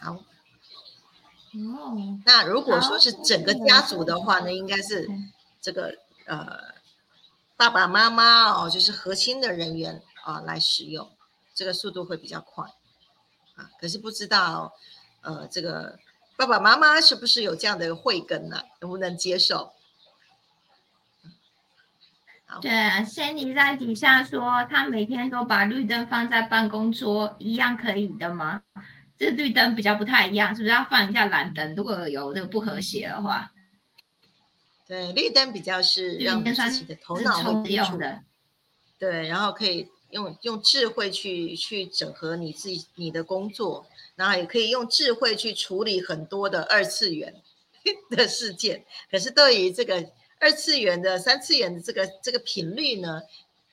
[0.00, 0.14] 好，
[1.54, 5.08] 哦，那如果说是整个家族的话呢，应该是
[5.62, 6.74] 这个呃
[7.56, 11.08] 爸爸妈妈哦，就是核心的人员啊来使用，
[11.54, 12.64] 这个速度会比较快，
[13.54, 14.74] 啊，可是不知道
[15.22, 16.00] 呃这个。
[16.36, 18.62] 爸爸妈妈是不是有这样的慧根呢？
[18.80, 19.72] 能不能接受？
[22.60, 28.62] 对，Sandy 在底下说，他每天都把绿灯放在办公桌，一样可以的吗？
[29.18, 31.74] 这绿灯比较不太一样，是不是要放一下蓝灯？
[31.74, 33.50] 如果有那个不和谐的话，
[34.86, 38.22] 对，绿灯比较是让自己的头脑会清楚的，
[38.98, 47.42] 对，然后可以用用智慧去去整合你自己你的工作，然后也可以用智慧去处理很多的二次元
[48.10, 48.84] 的事件。
[49.10, 53.22] 可是对于这个二次元的、三次元的这个这个频率呢，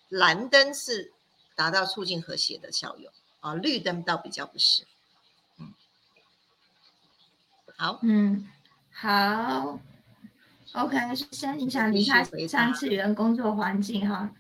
[0.10, 1.12] 蓝灯是
[1.56, 4.84] 达到促进和谐的效用啊，绿灯倒比较不是。
[5.60, 5.74] 嗯，
[7.76, 8.50] 好，嗯，
[8.92, 9.80] 好。
[10.74, 10.98] OK，
[11.32, 14.32] 先你想离开三次元工作环境哈，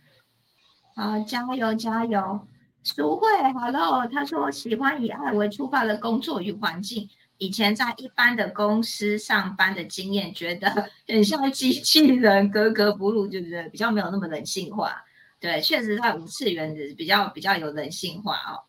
[0.95, 2.47] 好，加油加油！
[2.83, 15.03] 淑慧，Hello，他说喜欢以爱为出发的工作与环境，以前在一般的公司上班的经验，觉得很像机器人，格格不入，对不对比较没有那么人性化。
[15.39, 18.61] 对，确实在五次元的比较比较有人性化哦。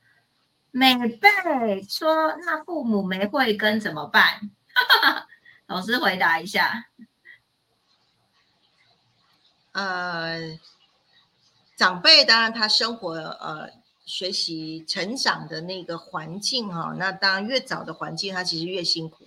[0.71, 1.29] 美贝
[1.89, 4.51] 说，那父母没慧根怎么办？
[5.67, 6.87] 老师回答一下。
[9.73, 10.39] 呃，
[11.77, 13.69] 长辈当然他生活呃
[14.05, 19.25] 学习成长的那个环境哈，那当然越早的环境他其实越辛苦，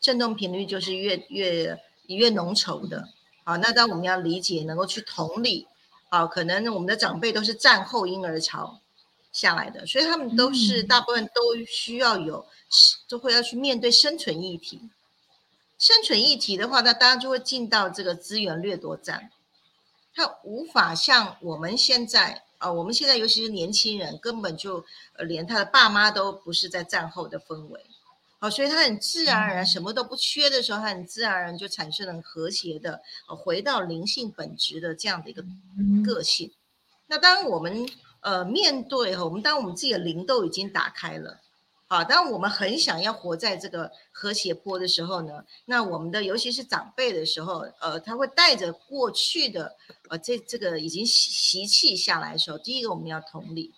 [0.00, 3.08] 振动频率就是越越越浓稠的。
[3.44, 5.66] 好，那当我们要理解，能够去同理，
[6.08, 8.80] 好，可能我们的长辈都是战后婴儿潮
[9.32, 12.46] 下来的，所以他们都是大部分都需要有
[13.08, 14.80] 都会要去面对生存议题。
[15.78, 19.30] 生存议题的话，那当然就会进到这个资源掠夺战。
[20.14, 24.84] 他无法像我们现在啊，我们现在尤其是年轻人，根本就
[25.16, 27.80] 呃连他的爸妈都不是在战后的氛围，
[28.38, 35.44] 好，所以他很自然而然什么都不缺的时候，他很自然而然就产生了和谐的，回到灵性本质的这样的一个
[36.04, 36.52] 个性。
[37.06, 37.88] 那当我们
[38.20, 41.40] 呃面对哈，我们当我们自己的灵都已经打开了。
[41.92, 49.74] 好，当我们很想要活在这个和谐坡的时候呢，那我们的尤其是长辈的时候，呃，他会带着过去的
[50.08, 53.74] 呃这这个已经习习气下来的时候，第一个我们要同理，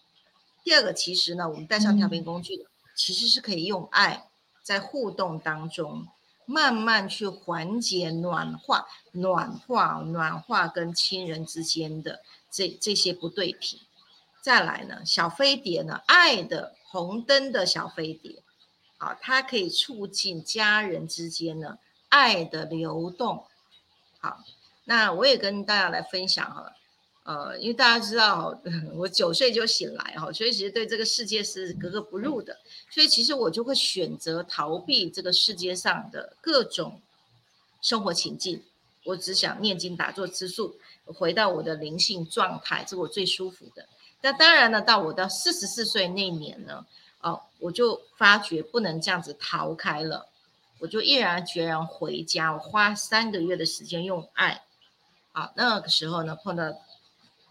[0.62, 4.28] 第二个其实呢，我们带上调频工具，其实是可以用爱
[4.62, 6.06] 在互动当中
[6.44, 12.20] 慢慢去缓解暖化、暖化、暖化跟亲人之间的
[12.50, 13.80] 这这些不对频。
[14.42, 16.74] 再来呢，小飞碟呢，爱的。
[16.92, 18.42] 红灯的小飞碟，
[18.98, 21.78] 好，它可以促进家人之间呢
[22.10, 23.44] 爱的流动。
[24.20, 24.44] 好，
[24.84, 26.70] 那我也跟大家来分享哈，
[27.24, 28.60] 呃，因为大家知道
[28.94, 32.58] 我九岁就醒来哈，所以其实对这个世界是格格不入的，
[32.90, 37.00] 所以其实我就会选择逃避这个世界上的各种
[37.80, 38.62] 生活情境，
[39.04, 40.76] 我只想念经打坐吃素，
[41.06, 43.88] 回到我的灵性状态，这是我最舒服的。
[44.22, 46.86] 那当然呢，到我到四十四岁那年呢，
[47.20, 50.28] 哦，我就发觉不能这样子逃开了，
[50.78, 54.62] 我就毅然决然回家，我花三个月的时间用爱，
[55.32, 56.64] 啊，那个时候呢，碰到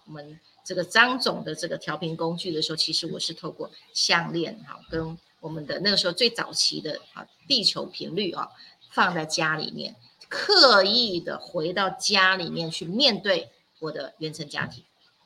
[0.05, 8.47] 我们这个张总的这个调频工具的时候，其实我是透过项链哈，跟我们的那个时候最早期的啊地球频率啊，
[8.91, 9.95] 放在家里面，
[10.29, 14.85] 刻意的回到家里面去面对我的原生家庭。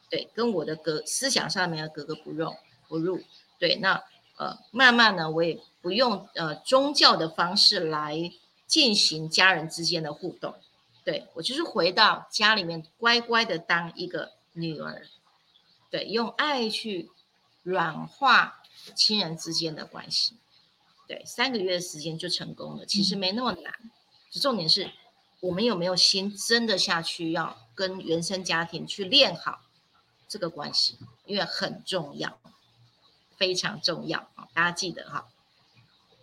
[0.09, 2.55] 对，跟我的格思想上面格格不入，
[2.87, 3.21] 不入。
[3.57, 4.03] 对，那
[4.37, 8.31] 呃，慢慢呢，我也不用呃宗教的方式来
[8.67, 10.53] 进行家人之间的互动。
[11.03, 15.07] 对我就是回到家里面，乖乖的当一个女儿。
[15.89, 17.09] 对，用爱去
[17.63, 18.61] 软化
[18.95, 20.35] 亲人之间的关系。
[21.07, 23.73] 对，三个月的时间就成功了，其实没那么难。
[24.31, 24.91] 重点是
[25.39, 29.61] 我们有没有心真的下去，要跟原生家庭去练好。
[30.27, 32.39] 这个关系，因为很重要，
[33.37, 34.47] 非常重要啊！
[34.53, 35.27] 大家记得哈，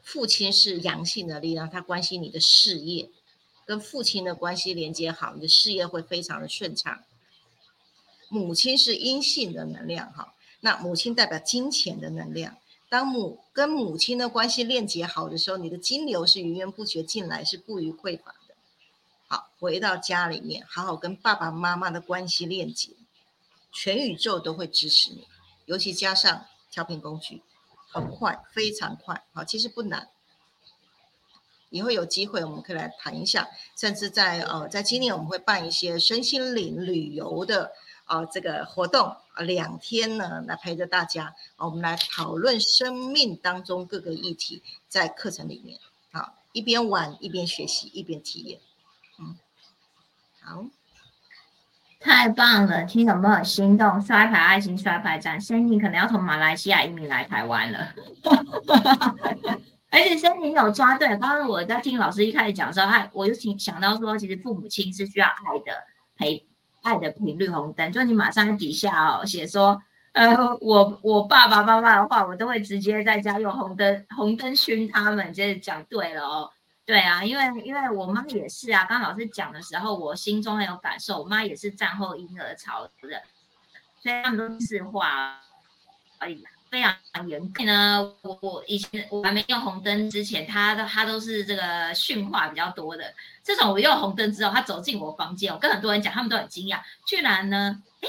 [0.02, 3.08] 父亲是阳性的力量，他关心你的事业，
[3.64, 7.02] 跟父亲的关系连接好，你的事业会非常的顺畅。
[8.28, 12.56] 母亲是阴性的能量哈，那母亲代表金钱的能量，
[12.88, 18.54] 当母跟母亲的关系链接好的时候，你的金流是源源不绝进来，是不予匮乏的。
[19.28, 22.90] 好，回到家里面，好好跟爸爸妈妈的关系链接。
[23.72, 25.26] 全宇宙都会支持你，
[25.64, 27.42] 尤其加上调频工具，
[27.90, 29.24] 很快，非常快。
[29.32, 30.08] 好，其实不难。
[31.70, 37.72] 以后有机会我们可以来谈一下，甚至在呃，在今年我们会办一些身心灵旅游的
[38.04, 45.80] 啊这个活动啊，两天呢来陪着大家，我们来讨论生命当中各个议题，在课程里面
[46.11, 48.61] 啊，一边玩一边学习一边体验，
[49.18, 49.38] 嗯，
[50.42, 50.66] 好。
[52.02, 54.00] 太棒了，听有没有心动？
[54.00, 57.78] 刷牌爱心刷牌站，生意可能要从马来西亚移民来台湾了。
[59.90, 65.72] 而且森林有抓对，刚刚我在听老师一开始讲的时候，他我就听想到说，其实父母亲是需要爱的
[66.16, 66.46] 陪
[66.82, 69.80] 爱的频率红灯，就你马上底下哦写说，
[70.12, 76.50] 呃，我我爸爸妈妈的话，我都会直接在家用红灯红灯熏他们，就是讲对了哦。
[76.85, 81.21] 对啊，因为因为我妈也是啊，刚老师讲的时候，我心中很有感受。
[81.21, 83.23] 我妈也是战后婴儿潮的，
[84.03, 85.40] 所以他们都是话
[86.18, 88.12] 哎呀，非常严格呢。
[88.23, 93.14] 我我以前我还没用红灯之前，他都他都是这个训话比较多的。
[93.42, 98.09] 自从我用红灯之后，他走进我房间，我跟很多人讲，他们都很惊讶，居然呢，哎。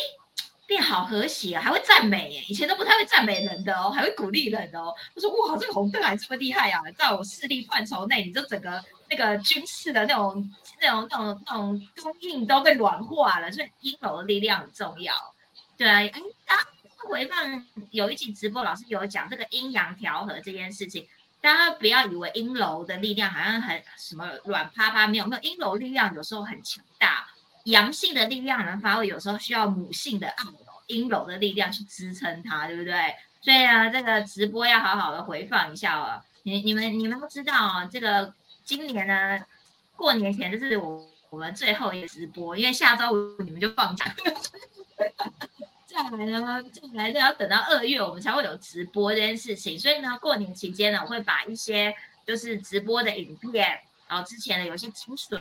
[0.66, 2.44] 变好和谐啊，还会赞美耶！
[2.48, 4.94] 以前都不太会赞美人的哦，还会鼓励人哦。
[5.14, 6.82] 我说哇，这个红灯还这么厉害啊！
[6.98, 10.50] 在我势力范畴内，你就整个那个军事的那种、
[10.82, 13.52] 那种、那种、那种供应都被软化了。
[13.52, 15.14] 所以阴柔的力量很重要。
[15.78, 16.12] 对啊，哎，
[16.46, 16.68] 大家
[17.10, 21.08] 回放有一集直播，老师有讲这个阴阳调和这件事情。
[21.42, 27.28] 大家不要以为阴柔的力量好像很什么软趴趴，没有没有，阴柔力量有时候很强大。
[27.64, 32.94] 阳性的力量能发挥，有时候需要母性的爱柔、阴柔的力量去支撑它，对不对？
[33.42, 36.22] 所以啊，这个直播要好好的回放一下哦。
[36.44, 38.34] 你、你们、你们都知道啊，这个
[38.66, 39.40] 今年呢，
[39.96, 44.14] 过年前就是我我们最后一个直播，因为下周五你们就放假。
[45.86, 49.78] 再来呢，再来就要等到二月，我们才会有直播这件事情。
[49.80, 51.94] 所以呢，过年期间呢，我会把一些
[52.26, 55.40] 就是直播的影片，然后之前的有些精髓。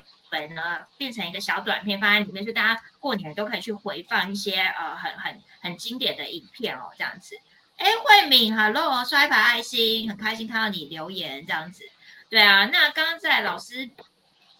[0.49, 7.37] 呢，变成一个小短片放在里面，就大家过年都可以去回放一些呃很很很经典的影片哦，这样子。
[7.77, 11.85] 哎，慧敏，Hello，刷一排爱心，很开心看到你留言这样子。
[12.29, 13.89] 对啊，那刚刚在老师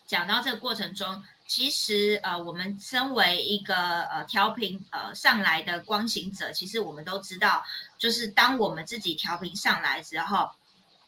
[0.07, 7.63] 讲到这个过程中，其实呃，我们身为一个呃调频呃上来的光行者，其实我们都知道，
[7.99, 10.51] 就是当我们自己调频上来之后。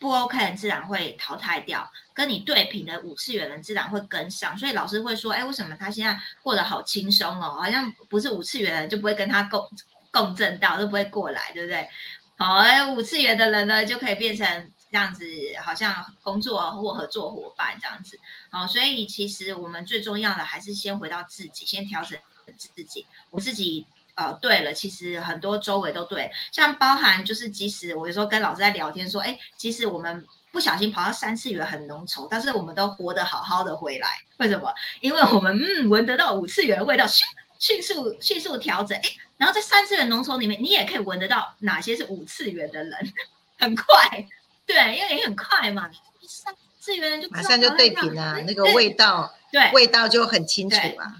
[0.04, 7.56] 不 OK 的自然会淘汰掉，跟你对频的五次元人自然会跟上，所以老师会说，哎，为什么他现在过得好轻松哦？
[7.58, 9.66] 好像不是五次元人就不会跟他共
[10.10, 11.88] 共振到，都不会过来，对不对？
[12.36, 14.46] 好，哎，五次元的人呢就可以变成
[14.92, 15.24] 这样子，
[15.62, 18.20] 好像工作或合作伙伴这样子。
[18.50, 22.18] 好，所以其实我们最重要的还是先回到自己，先调整
[22.58, 23.86] 自己，我自己。
[24.16, 34.72] 呃，对了，其实很多周围都对，像包含就是，即使我有时候跟老师在聊天说，哎，其实我们不小心跑到三次元很浓稠，但是我们都活得好好的回来，为什么？
[35.00, 37.26] 因为我们嗯闻得到五次元的味道，迅
[37.58, 39.02] 迅速迅速调整，哎，
[39.36, 43.12] 然后在三次元浓稠里面，你也可以闻得到哪些是五次元的人，
[43.58, 44.24] 很快，
[44.64, 45.90] 对，因为也很快嘛，
[46.28, 51.16] 三次元就马上就对比了，那个味道，对，味道就很清楚啊。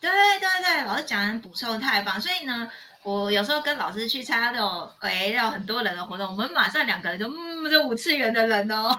[0.00, 2.70] 对对对，老师讲补充太棒，所以呢，
[3.02, 8.96] 我有时候跟老师去参加那种哎，要很多人的活动，我们马上两个人就嗯，这五次元的人哦，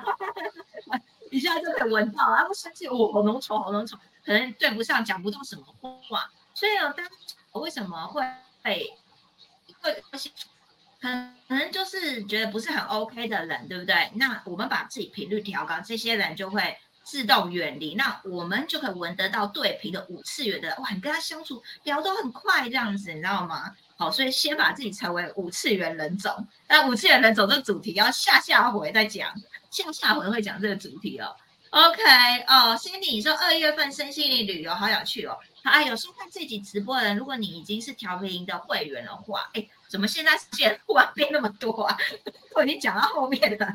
[1.31, 5.63] 一下就可以闻到，啊，不生气，我好浓稠，好浓稠，可能对不上，讲不到什么
[6.09, 7.05] 话，所以呢，当
[7.53, 8.21] 我为什么会
[8.63, 8.93] 会
[9.81, 10.03] 会
[11.01, 11.07] 可
[11.55, 14.11] 能就是觉得不是很 OK 的人，对不对？
[14.15, 16.77] 那我们把自己频率调高，这些人就会。
[17.09, 23.75] 自动远离，那我们就可以闻得到对频的五次元的哇，你跟他相处聊都很快这样子，你知道吗？
[23.97, 26.47] 好，所以先把自己成为五次元人种。
[26.67, 29.33] 那五次元人种这主题要下下回再讲，
[29.71, 31.35] 下下回会讲这个主题哦。
[31.71, 32.03] OK，
[32.47, 35.35] 哦欣弟你说二月份身心灵旅游好有趣哦。
[35.63, 41.97] 好，有收看这集直播的人，如果你已经是调频的会员的话，哎，怎么现在线忽然变那么多啊？
[42.53, 43.67] 我已经讲到后面了。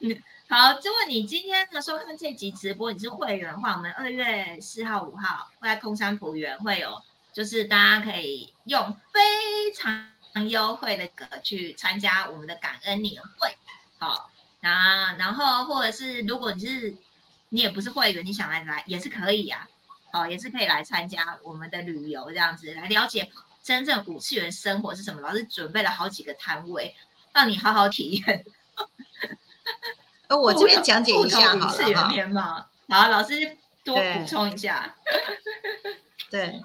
[0.56, 10.08] 好，如果你今天呢收看这集直播，你是会员的话，我们二月四号、五号会在空山浦园会有，就是大家可以用非常
[10.48, 13.52] 优惠的格去参加我们的感恩年会。
[13.98, 16.94] 好，那然后或者是如果你是
[17.48, 19.68] 你也不是会员，你想来来也是可以呀。
[20.12, 23.28] 好，也是可以来参加我们的旅游，这样子来了解
[23.60, 25.20] 真正五次元生活是什么。
[25.20, 26.94] 老师准备了好几个摊位，
[27.32, 28.44] 让你好好体验。
[30.28, 31.94] 呃，我这边讲解一下好了
[32.32, 32.68] 哈。
[32.88, 34.94] 好，老师多补充一下。
[36.30, 36.60] 对，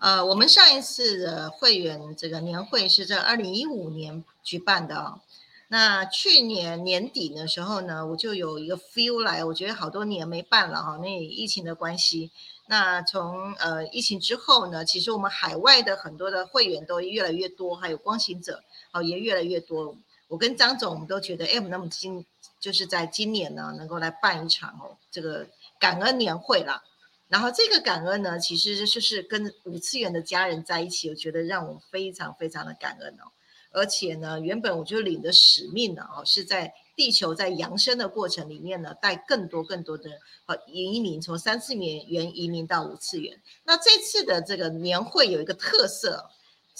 [0.00, 5.20] 呃，我们上一次的会员这个年会是在二零一五年举办的哦。
[5.68, 12.32] 那去年年底的时候呢，我就有一个 feel 来，我觉得好多年没办了哈，那疫情的关系。
[12.66, 18.62] 那从呃疫情之后呢，其实我们海外的很多的会员都越来越多，还有光行者
[18.92, 19.96] 哦也越来越多。
[20.26, 22.24] 我跟张总我们都觉得，哎，我们那么今
[22.60, 25.48] 就是在今年呢，能够来办一场哦，这个
[25.78, 26.84] 感恩年会啦。
[27.28, 33.32] 然后这个感恩呢，其实就是跟五次元的家人在一起，我觉得让我非常非常的感恩哦。
[33.72, 36.74] 而且呢，原本我就领的使命呢，哦，是在。
[36.96, 40.10] 地球在扬升的过程里面呢，带更多更多的
[40.44, 43.40] 呃移民，从三次元移民到五次元。
[43.64, 46.28] 那这次的这个年会有一个特色，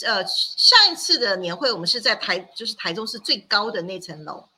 [0.05, 4.50] 呃，上一次的年会我们是在台，就是台中市最高的那层楼，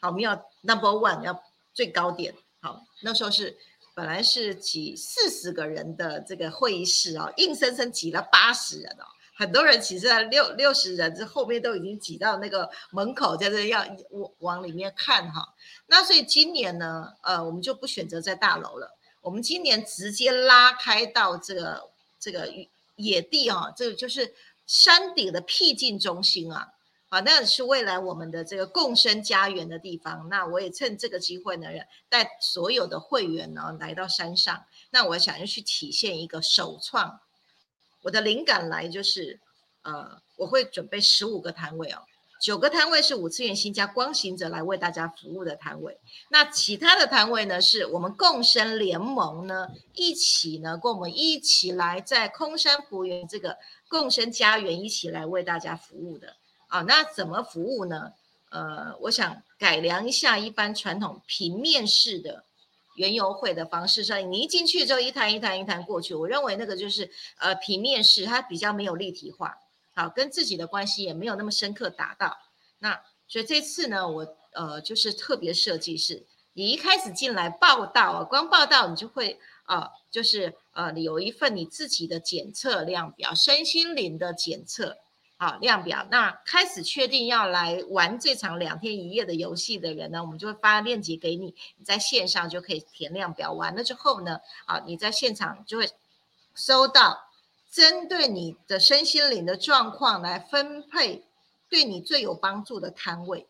[0.00, 1.42] 好，我们要 number one 要
[1.74, 3.56] 最高点，好，那时候是
[3.94, 9.04] 本来是挤四十个人的这个会议室哦，硬生生挤了八十人哦。
[9.36, 15.54] 很多人其实六六十人这后面都已经挤到那个门口，在这要往往里面看哈。
[15.86, 21.88] 那所以今年呢，呃，我们就不选择在大楼了，我们今年直接拉开到这个
[22.18, 22.52] 这个
[22.96, 24.34] 野地啊，这个就是
[24.66, 26.74] 山顶的僻静中心啊，
[27.10, 30.28] 啊，那是未来我们的这个共生家园的地方。
[30.28, 31.66] 那我也趁这个机会呢，
[32.08, 37.20] 带所有的会员呢来到山上，那我想要去体现一个首创。
[38.02, 39.40] 我的灵感来就是，
[39.82, 42.02] 呃，我会准备十五个摊位哦，
[42.40, 45.98] 九个摊位是五次元新家光行者来为大家服务的摊位，
[46.30, 53.58] 那其他的摊位呢，是我们共生联盟呢一起呢跟我们一起来在空山福园这个
[53.88, 56.36] 共生家园一起来为大家服务的
[56.70, 58.12] 啊，那怎么服务呢？
[58.48, 62.44] 呃，我想改良一下一般传统平面式的。
[62.96, 67.08] 原油会的方式上，你一进去之后一摊一摊一摊过去，我认为那个就是
[67.38, 69.56] 呃平面式，它比较没有立体化，
[69.94, 72.36] 好跟自己的关系也没有那么深刻达到。
[72.80, 84.98] 那所以这次呢，我呃就是特别设计是，你一开始进来报道啊，光报道你就会啊，就是呃有一份你自己的检测量表，身心灵的检测。
[85.40, 93.50] 好量表，那开始确定要来玩这场两天一夜的游戏的人呢，我们就会发链接给你，你在线上就可以填量表。
[93.54, 95.90] 完了之后呢，啊，你在现场就会
[96.54, 97.30] 收到
[97.70, 101.24] 针对你的身心灵的状况来分配
[101.70, 103.46] 对你最有帮助的摊位。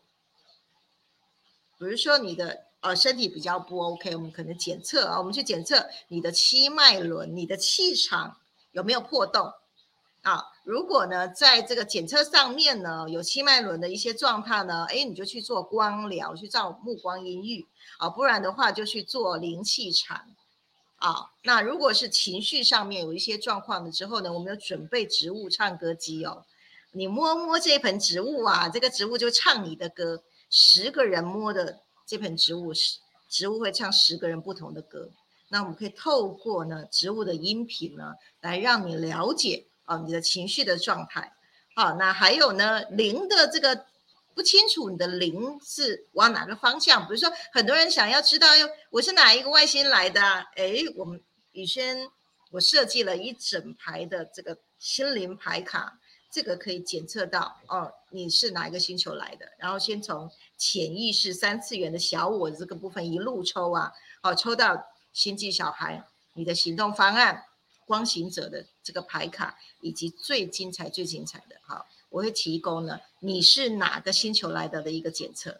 [1.77, 8.37] 比如说你的呃身体比较不 OK，我们可能检测啊，我们去检测你的七脉轮、你的气场
[8.71, 9.51] 有没有破洞。
[10.21, 17.65] 啊，如果呢，在这个检测上面呢，有七脉轮的一些状态呢，哎，你就去做光疗，去照目光阴郁
[17.97, 20.27] 啊，不然的话就去做灵气场
[20.97, 21.31] 啊。
[21.43, 26.45] 那如果是情绪上面有一些状况的之后呢，我们有准备植物唱歌机哦，
[26.91, 35.09] 你摸摸这盆植物啊，这个植物就唱你的歌，十个人摸的这盆植物，是植物会唱十个人不同的歌。
[35.49, 39.65] 那我们可以透过呢植物的音频呢，来让你了解。
[39.85, 41.33] 哦，你的情绪的状态，
[41.75, 43.85] 好，那还有呢，零的这个
[44.33, 47.05] 不清楚，你的零是往哪个方向？
[47.05, 50.21] 比如说，很多人想要知道，哟，我是哪一个外星来的？
[50.55, 51.21] 哎，我们
[51.51, 52.07] 宇轩，
[52.51, 55.97] 我设计了一整排的这个心灵牌卡，
[56.31, 59.45] 这个可以检测到哦，你是哪一个星球来的？
[59.57, 66.05] 然后先从潜意识三次元的小我这个部分一路抽啊，哦，抽到星际小孩，
[66.35, 67.43] 你的行动方案。
[67.85, 75.59] 光行者的这个牌卡，以及最精彩、最精彩的，好，我会提供呢，你是哪个星球来的的一个检测，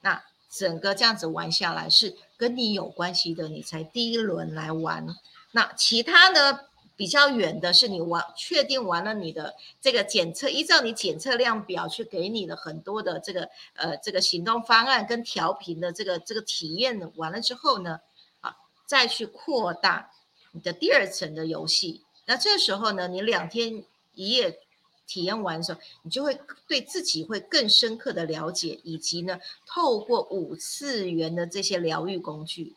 [0.00, 5.16] 那整个这样子玩下来是跟你有关系的，你才第一轮来玩。
[5.52, 6.60] 那其他呢
[6.96, 18.00] 比较远的是你玩确定完了你的这个检测，依照你检测量表去给你的很多的这个呃这个行动方案跟调频的这个这个体验完了之后呢，
[18.40, 18.56] 啊，
[18.86, 20.10] 再去扩大。
[20.58, 23.84] 你的第二层的游戏，那这时候呢，你两天
[24.14, 24.58] 一夜
[25.06, 32.74] 体验完的时候，你就会对自己会更深刻的了解，以及呢，透过五次元的这些疗愈工具，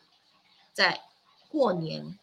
[0.74, 1.02] 在
[1.50, 2.20] 过年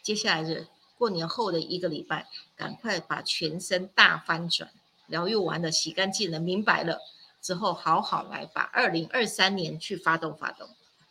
[0.00, 0.66] 接下来的
[0.96, 2.26] 过年后的一个礼拜，
[2.56, 4.70] 赶快把全身大翻转，
[5.08, 7.00] 疗愈完了，洗干净了，明白了
[7.42, 10.66] 之后，好好来把二零二三年去发动发动。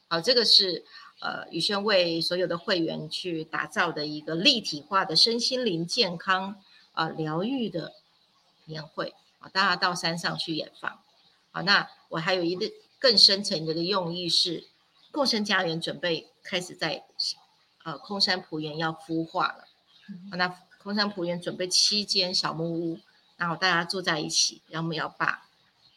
[0.08, 0.84] 好，这个是。
[1.22, 6.62] 呃，宇轩为所有的会员去打造的一个立体化的身心灵健康
[6.94, 7.92] 啊疗愈的
[8.64, 11.00] 年会啊，大家到山上去演放。
[11.52, 14.64] 好，那我还有一个更深层的一个用意是，
[15.12, 17.04] 共生家园准备开始在
[17.84, 19.66] 呃空山浦园要孵化了。
[20.38, 20.48] 那
[20.82, 23.00] 空山浦园准备七间小木屋，
[23.36, 25.50] 然后大家住在一起，然后我们要把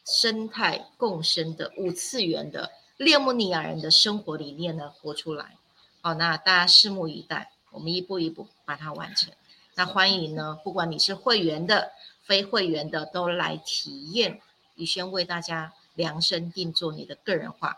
[0.05, 2.69] 生态共生的五次元的。
[3.03, 5.57] 列姆尼亚人的生活理念呢，活出来，
[6.01, 9.31] 好，那大家拭目以待，我们一步一步把它完成。
[9.75, 11.91] 那欢迎呢，不管你是会员的、
[12.23, 14.39] 非会员的，都来体验
[14.75, 17.77] 宇轩为大家量身定做你的个人化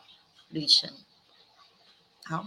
[0.49, 0.91] 旅程。
[2.23, 2.45] 好，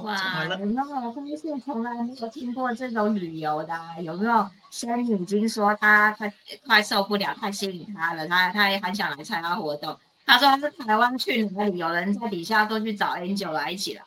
[0.00, 3.74] 哇，有没有发现从来没有听过这种旅游的？
[4.02, 6.34] 有没有仙女已经说他快
[6.66, 9.98] 快受不了，太吸引他了，他他也很想来参加活动。
[10.28, 14.04] 他说他是台湾去哪里，有人在底下都去找 Angel 来一起来。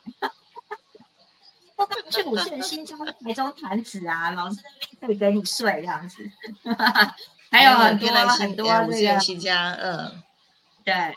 [2.10, 4.56] 去五线新疆、台中潭子啊，老师
[5.00, 6.30] 那边可以给你睡这样子。
[7.50, 10.22] 还有很多很多这个新疆，嗯，
[10.84, 11.16] 对。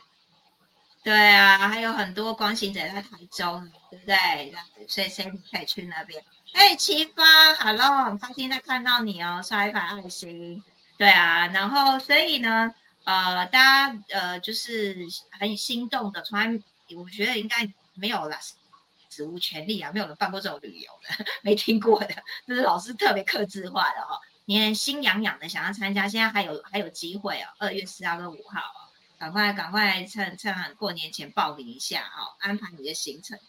[1.03, 4.15] 对啊，还有很多光行者在台中，对不对？
[4.49, 6.23] 这样子，所以 Cindy 可以去那边。
[6.53, 7.23] 哎，七发
[7.59, 10.63] ，Hello，很开心在看到你哦，刷一排爱心。
[10.97, 12.73] 对啊，然后所以呢，
[13.05, 14.97] 呃，大家呃就是
[15.39, 16.47] 很心动的，从来
[16.95, 18.37] 我觉得应该没有啦，
[19.09, 22.13] 史无前例啊，没有人办过这种旅游的， 没听过的，
[22.45, 24.19] 这是老师特别克制化的哈。
[24.47, 28.85] 你心痒痒的想要参加，现在还有还有机会哦，二月四号跟五号哦。
[29.17, 33.39] 赶快赶快趁趁过年前报名一下哦，安排你的行程。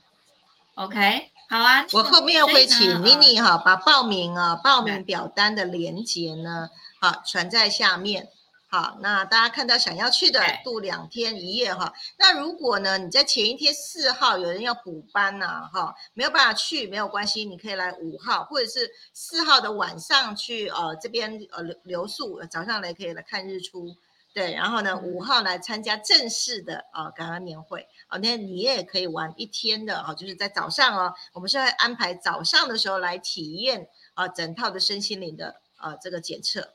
[0.74, 1.84] OK，好啊。
[1.92, 8.28] 我后面会请妮妮哈把报名啊报名表单的链接呢，好传在下面。
[8.76, 11.94] 好，那大家看到想要去的度两天一夜哈。
[12.18, 23.96] 那如果呢你在前一天四号有人要补班呐哈，没有办法去没有关系，你可以来五号或者是四号的晚上去呃这边呃留留宿，早上来可以来看日出。
[24.34, 36.74] 对，然后呢，五号来参加正式的啊感恩年会啊，那你也可以玩一天的啊，就是在早上哦，我们是会安排早上的时候来体验啊整套的身心灵的啊这个检测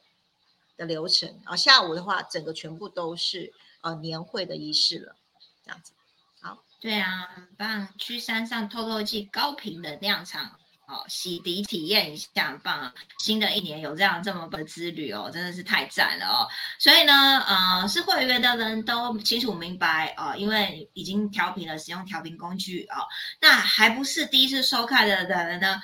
[0.82, 5.16] 的流程啊，下午的话整个全部都是呃年会的仪式了，
[5.64, 5.94] 这样子。
[6.42, 10.58] 好，对啊，很棒，去山上透透气，高频的酿场。
[10.88, 12.94] 哦，洗涤体验一下，很棒！
[13.20, 16.46] 新的一年有这样这么棒的之旅哦，真的是太赞了哦。
[16.80, 17.14] 所以呢，
[17.48, 23.08] 呃，是会员的人都清楚明白哦，因为已经调频了，使用调频工具哦。
[23.40, 25.76] 那还不是第一次收看的人呢？
[25.76, 25.82] 啊，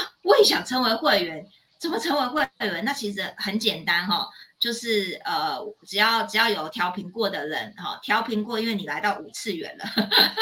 [0.24, 1.46] 我也想成为会员，
[1.78, 2.84] 怎么成为会员？
[2.84, 9.84] 那其实很简单哈，就是呃，只要只要有调频过的人哈，调频过，因为你来到五次元了，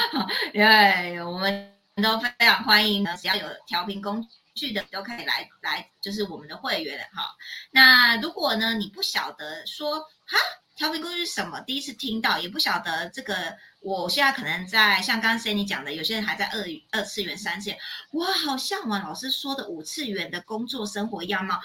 [0.53, 1.73] 因为我们。
[2.03, 4.23] 都非常欢迎呢，只要有调频工
[4.55, 7.35] 具的都可以来来，就是我们的会员哈。
[7.71, 10.37] 那如果呢，你不晓得说哈
[10.77, 17.79] 调频工具是什么，第一次听到，也不晓得这个，我现在可能在像刚刚 Cindy 讲的，有些人还在二二次元、三次元，
[18.13, 21.59] 哇，好向往老师说的五次元的工作生活样貌。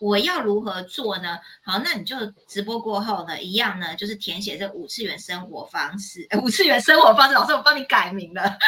[0.00, 1.38] 我要如何做呢？
[1.62, 2.16] 好，那你就
[2.48, 6.26] 直播过后呢，一样呢，就是填写这五次元生活方式。
[6.42, 8.42] 五次元生活方式，老师我帮你改名了。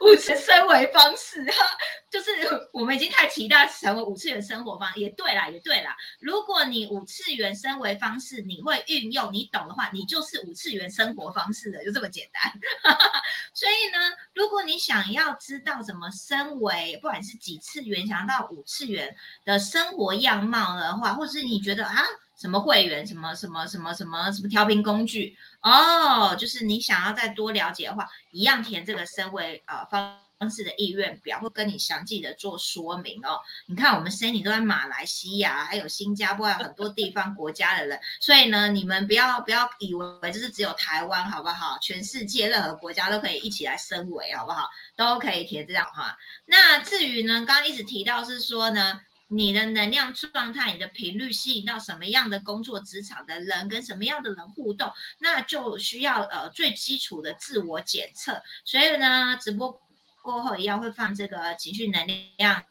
[0.00, 1.64] 五次生活方式，哈，
[2.10, 2.32] 就是
[2.72, 4.90] 我们已经太期待成为五次元生活方。
[4.96, 5.96] 也对啦，也对啦。
[6.18, 12.52] 如果你五次元生活方式你会运用，你懂的话，你就是五次元生活方式的，就这么简单。
[13.54, 13.98] 所以呢，
[14.34, 19.14] 如果你想要知道怎么升为，不管是几次元，想要到五次元
[19.44, 22.02] 的生活样样貌的话，或者是你觉得啊，
[22.40, 25.36] 什么会员，什么什么什么什么什么调频工具。
[25.62, 33.38] 哦，就是你想要再多了解的话，一样填这个身为呃方方式的意愿表，会跟你详细的做说明哦。
[33.68, 41.78] 你看我们生意都在马来西亚，还有新加坡，有很多地方国家的人，所以呢，你们不要不要以为就是只有台湾，好不好？
[41.80, 44.68] 全世界任何国家都可以一起来升维，好不好？
[44.96, 46.16] 都可以填这样哈。
[46.44, 49.00] 那至于呢，刚刚一直提到是说呢。
[49.34, 58.42] 你的能量状态、你的频率吸引到什么样的工作职场的人，跟什么样的人互动，那就需要呃最基础的自我检测。
[58.64, 59.80] 所以呢，直播
[60.22, 62.06] 过后一样会放这个情绪能
[62.36, 62.62] 量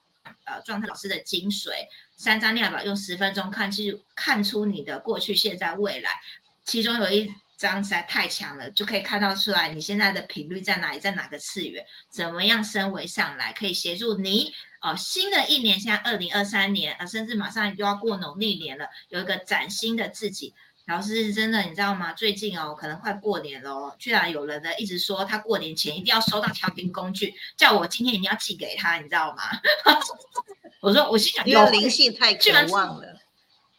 [0.46, 1.72] 呃状态老师的精髓
[2.16, 6.12] 三张量表，用十分钟看去看出你的过去、现在、未来。
[6.64, 14.54] 其中有一张实在太强了，就可以看到出来你现在的频率在哪里，在哪个次元，怎么样升维上来，可以协助你。
[14.82, 20.54] 哦，新的一年，现在二零二三年，啊，甚至马上就要过农历年了，有一个崭新的自己。
[20.88, 22.12] 老师真的，你知道吗？
[22.14, 29.44] 最近哦，可能快过年了，居然有人呢一直说他过年前一定要收到调频工具，叫我今天一定要寄给他，你知道吗？
[30.82, 33.20] 我说，我心想，因为灵性太渴望了，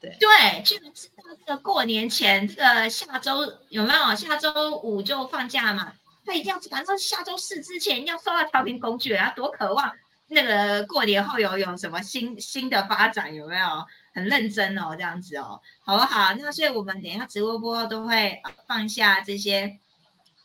[0.01, 4.15] 对对，居然知道这个过年前，这个下周有没有？
[4.15, 5.93] 下周五就放假嘛，
[6.25, 9.93] 他一定要，反正下周四之前要收到调频工具，他多渴望。
[10.33, 13.67] 那个过年后有有什么新新的发展有没有？
[14.15, 16.35] 很认真哦，这样子哦，好不好？
[16.35, 19.79] 那所以我们等一下直播播都会放下这些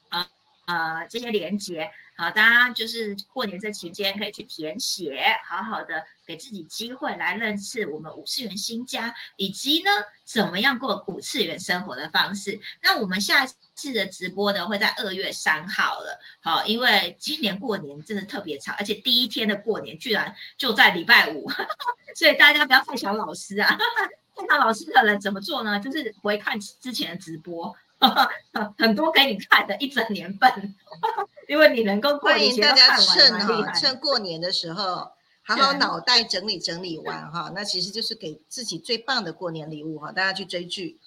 [0.08, 0.26] 啊
[0.68, 9.92] 呃这些连接，好，大家就是过年这期间可以去填写，好好的给自己机会来认识我们五次元新家，以及呢
[10.26, 12.60] 怎么样过五次元生活的方式。
[12.82, 13.46] 那我们下
[13.76, 21.48] 次的直播呢会在二月三号了，好，因为今年过年真的特别长，而且第一天的过年居然就在礼拜五，
[22.18, 23.78] 所以大家不要太想老师啊。
[24.36, 25.80] 看到老师的人怎么做呢？
[25.80, 27.76] 就是回看之前的直播，
[28.78, 30.76] 很多给你看的一整年份，
[31.48, 35.12] 因为你能够欢迎大家趁哈趁过年的时候，
[35.44, 40.12] 好好脑袋整理整理完哈，那其实就是给自己最棒的过年礼物哈。
[40.12, 41.00] 大家去追剧，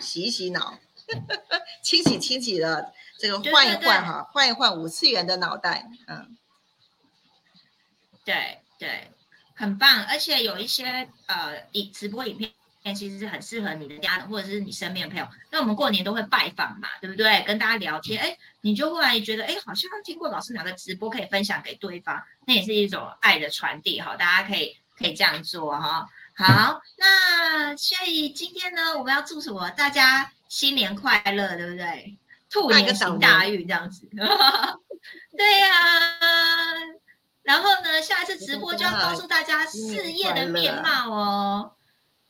[0.00, 0.78] 洗一洗脑，
[1.82, 6.36] 清洗清洗的这个换一换哈，换一换五次元的脑袋，嗯，
[8.24, 9.10] 对对，
[9.54, 12.50] 很棒，而且有一些呃影直播影片。
[12.90, 15.28] 其实是很适合你的家人或者是你身边的朋友。
[15.50, 17.42] 那我们过年都会拜访嘛，对不对？
[17.46, 24.16] 跟大家聊天，哎，你就忽然觉得，哎，好像听过老师哪个直播可以分享给对方，那也是一种爱的传递哈。
[24.16, 26.08] 大家可以可以这样做哈。
[26.34, 29.68] 好，那所以今天呢，我们要祝什么？
[29.72, 32.16] 大家新年快乐，对不对？
[32.50, 34.08] 兔年行大运这样子。
[35.36, 35.68] 对呀。
[37.42, 41.72] 然后呢，下一次直播就要告诉大家事业的面貌哦。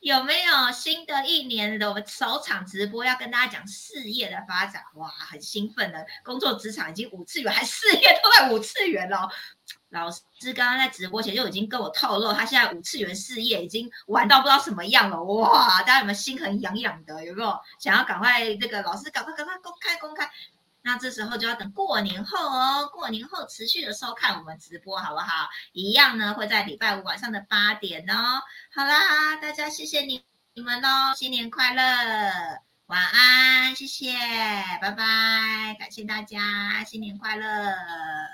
[0.03, 4.83] 有没有新的一年的我们首场直播要跟大家讲事业的发展？
[4.95, 9.29] 哇，很兴奋的，工作职场已经五次元，还事业都在五次元了。
[9.91, 10.21] 老师
[10.53, 15.23] 刚刚在直播前就已经跟我透露，他现在五次元事业已经玩到不知道什么样了。
[15.23, 17.23] 哇，大家有没有心很痒痒的？
[17.23, 20.29] 有没有想要赶快这个老师赶快赶快公开公开？
[20.83, 25.47] 那这时候就要等过年后哦，过年后持续的收看我们直播，好不好？
[25.71, 28.41] 一样呢，会在礼拜五晚上的八点哦。
[28.73, 30.23] 好啦，大家谢谢你
[30.53, 31.81] 你们喽，新年快乐，
[32.87, 34.13] 晚安，谢谢，
[34.81, 37.73] 拜拜，感谢大家，新年快乐。